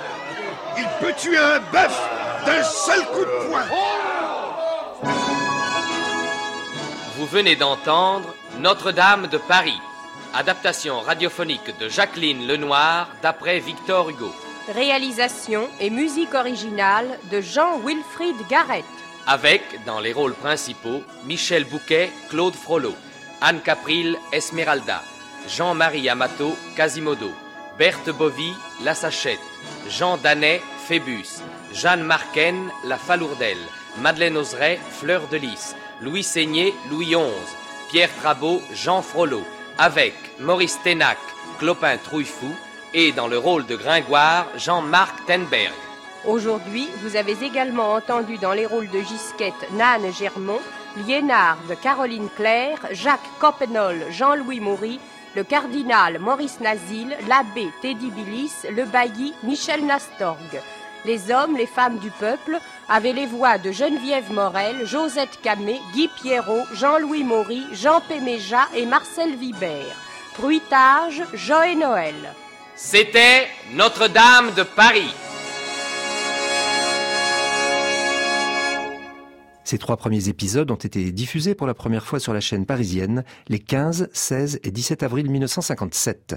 Il 0.76 0.88
peut 1.00 1.12
tuer 1.12 1.38
un 1.38 1.60
bœuf 1.60 1.96
d'un 2.46 2.64
seul 2.64 3.06
coup 3.06 3.24
de 3.24 3.48
poing. 3.48 3.62
Vous 7.16 7.26
venez 7.26 7.54
d'entendre 7.54 8.34
Notre-Dame 8.58 9.28
de 9.28 9.38
Paris, 9.38 9.80
adaptation 10.34 11.00
radiophonique 11.00 11.78
de 11.78 11.88
Jacqueline 11.88 12.48
Lenoir 12.48 13.06
d'après 13.22 13.60
Victor 13.60 14.10
Hugo. 14.10 14.34
Réalisation 14.68 15.68
et 15.78 15.90
musique 15.90 16.32
originale 16.32 17.18
de 17.30 17.42
Jean-Wilfried 17.42 18.36
Garrett. 18.48 18.84
Avec, 19.26 19.60
dans 19.84 20.00
les 20.00 20.14
rôles 20.14 20.32
principaux, 20.32 21.02
Michel 21.26 21.64
Bouquet, 21.64 22.10
Claude 22.30 22.54
Frollo, 22.54 22.94
Anne 23.42 23.60
Capril, 23.60 24.16
Esmeralda, 24.32 25.02
Jean-Marie 25.48 26.08
Amato, 26.08 26.56
Quasimodo, 26.76 27.30
Berthe 27.78 28.08
Bovy, 28.08 28.54
La 28.82 28.94
Sachette, 28.94 29.38
Jean 29.90 30.16
Danet, 30.16 30.62
Phébus, 30.88 31.42
Jeanne 31.74 32.02
Marquen, 32.02 32.70
La 32.84 32.96
Falourdelle, 32.96 33.58
Madeleine 33.98 34.38
Oseret, 34.38 34.80
Fleur 34.92 35.28
de 35.28 35.36
Lys, 35.36 35.76
Louis 36.00 36.22
Seigné, 36.22 36.72
Louis 36.90 37.08
XI, 37.08 37.18
Pierre 37.90 38.14
Trabot, 38.22 38.62
Jean 38.72 39.02
Frollo, 39.02 39.42
avec 39.76 40.14
Maurice 40.40 40.78
Ténac, 40.82 41.18
Clopin 41.58 41.98
Trouillefou 41.98 42.54
et 42.94 43.10
dans 43.10 43.26
le 43.26 43.36
rôle 43.36 43.66
de 43.66 43.74
Gringoire, 43.74 44.46
Jean-Marc 44.56 45.26
Tenberg. 45.26 45.74
Aujourd'hui, 46.24 46.88
vous 47.02 47.16
avez 47.16 47.36
également 47.42 47.92
entendu 47.92 48.38
dans 48.38 48.52
les 48.52 48.66
rôles 48.66 48.88
de 48.88 49.00
Gisquette 49.00 49.70
Nanne 49.72 50.12
Germont, 50.12 50.60
Liénard 50.96 51.58
Caroline 51.82 52.28
Claire, 52.36 52.78
Jacques 52.92 53.20
Coppenol, 53.40 54.06
Jean-Louis 54.10 54.60
Maury, 54.60 55.00
le 55.34 55.42
cardinal 55.42 56.20
Maurice 56.20 56.60
Nazil, 56.60 57.16
l'abbé 57.28 57.68
Teddy 57.82 58.10
Billis, 58.10 58.52
le 58.70 58.84
bailli 58.84 59.34
Michel 59.42 59.84
Nastorg. 59.84 60.62
Les 61.04 61.32
hommes, 61.32 61.56
les 61.56 61.66
femmes 61.66 61.98
du 61.98 62.10
peuple 62.10 62.58
avaient 62.88 63.12
les 63.12 63.26
voix 63.26 63.58
de 63.58 63.72
Geneviève 63.72 64.32
Morel, 64.32 64.86
Josette 64.86 65.40
Camé, 65.42 65.80
Guy 65.92 66.08
Pierrot, 66.22 66.64
Jean-Louis 66.72 67.24
Maury, 67.24 67.66
Jean 67.72 68.00
Péméja 68.00 68.68
et 68.74 68.86
Marcel 68.86 69.34
Vibert. 69.34 69.96
Bruitage, 70.38 71.22
Joël 71.34 71.76
Noël. 71.76 72.14
C'était 72.76 73.46
Notre-Dame 73.72 74.52
de 74.56 74.64
Paris. 74.64 75.14
Ces 79.62 79.78
trois 79.78 79.96
premiers 79.96 80.28
épisodes 80.28 80.68
ont 80.72 80.74
été 80.74 81.12
diffusés 81.12 81.54
pour 81.54 81.68
la 81.68 81.74
première 81.74 82.04
fois 82.04 82.18
sur 82.18 82.34
la 82.34 82.40
chaîne 82.40 82.66
parisienne 82.66 83.22
les 83.46 83.60
15, 83.60 84.10
16 84.12 84.58
et 84.64 84.72
17 84.72 85.04
avril 85.04 85.30
1957. 85.30 86.34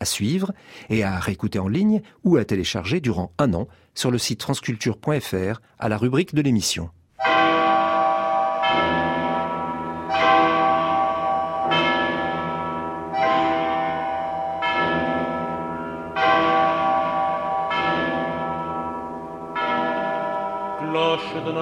À 0.00 0.04
suivre 0.04 0.52
et 0.90 1.04
à 1.04 1.20
réécouter 1.20 1.60
en 1.60 1.68
ligne 1.68 2.02
ou 2.24 2.36
à 2.36 2.44
télécharger 2.44 3.00
durant 3.00 3.32
un 3.38 3.54
an 3.54 3.68
sur 3.94 4.10
le 4.10 4.18
site 4.18 4.40
transculture.fr 4.40 5.60
à 5.78 5.88
la 5.88 5.96
rubrique 5.98 6.34
de 6.34 6.42
l'émission. 6.42 6.90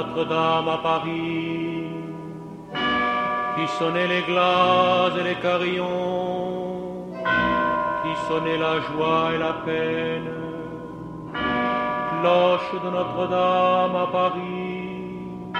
Notre-Dame 0.06 0.68
à 0.68 0.78
Paris, 0.78 1.86
qui 3.56 3.66
sonnait 3.78 4.06
les 4.06 4.22
glaces 4.22 5.16
et 5.18 5.24
les 5.30 5.34
carillons, 5.36 7.12
qui 8.02 8.14
sonnait 8.28 8.58
la 8.58 8.80
joie 8.80 9.30
et 9.34 9.38
la 9.38 9.52
peine. 9.64 10.30
Cloche 12.20 12.82
de 12.84 12.90
Notre-Dame 12.90 13.96
à 13.96 14.06
Paris, 14.12 15.50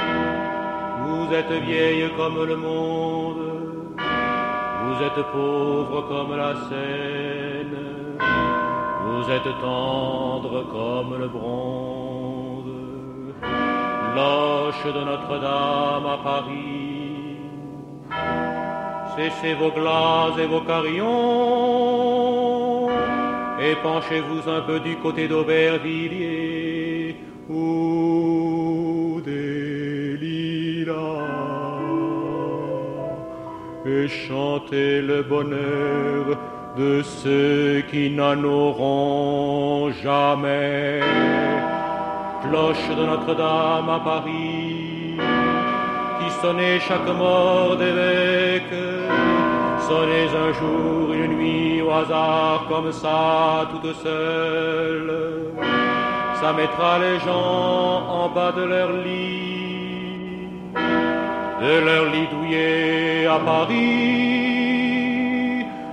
vous 1.05 1.35
êtes 1.35 1.53
vieille 1.65 2.11
comme 2.17 2.45
le 2.45 2.57
monde, 2.57 3.45
vous 4.85 5.03
êtes 5.07 5.27
pauvre 5.33 6.03
comme 6.09 6.37
la 6.37 6.55
Seine, 6.69 8.19
vous 9.07 9.31
êtes 9.31 9.61
tendre 9.61 10.65
comme 10.71 11.19
le 11.19 11.29
bronze. 11.29 11.94
Cloche 14.15 14.87
de 14.95 15.03
Notre-Dame 15.05 16.07
à 16.07 16.19
Paris, 16.23 17.37
cessez 19.17 19.55
vos 19.55 19.73
glaces 19.73 20.39
et 20.39 20.47
vos 20.47 20.61
carillons, 20.61 21.09
et 23.61 23.75
penchez-vous 23.83 24.49
un 24.49 24.61
peu 24.61 24.79
du 24.79 24.95
côté 24.99 25.27
d'Aubervilliers, 25.27 27.17
ou 27.51 29.21
des 29.25 30.17
lilas, 30.17 30.93
et 33.85 34.07
chantez 34.07 35.03
le 35.03 35.23
bonheur 35.25 36.39
de 36.77 37.03
ceux 37.03 37.83
qui 37.91 38.11
n'en 38.11 38.45
auront 38.45 39.91
jamais 40.05 41.01
cloche 42.45 42.89
de 42.99 43.05
Notre-Dame 43.05 43.89
à 43.89 44.01
Paris, 44.01 45.17
qui 46.19 46.29
sonnait 46.43 46.81
chaque 46.81 47.11
mort 47.17 47.77
d'évêque, 47.77 48.77
sonnez 49.89 50.29
un 50.45 50.53
jour, 50.61 51.13
une 51.13 51.37
nuit 51.37 51.83
au 51.83 51.91
hasard 51.91 52.67
comme 52.69 52.93
ça, 52.93 53.69
toute 53.73 53.95
seule. 53.97 55.13
Ça 56.41 56.53
mettra 56.53 56.99
les 56.99 57.19
gens 57.21 58.03
en 58.21 58.29
bas 58.29 58.53
de 58.53 58.65
leur 58.65 58.91
lit, 58.93 60.49
de 61.65 61.75
leur 61.87 62.05
lit 62.13 62.29
douillet 62.35 63.27
à 63.27 63.39
Paris, 63.39 63.85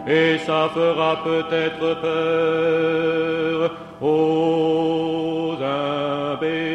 et 0.07 0.37
ça 0.45 0.69
fera 0.73 1.11
peut-être 1.23 2.01
peur 2.01 3.71
Baby. 6.39 6.70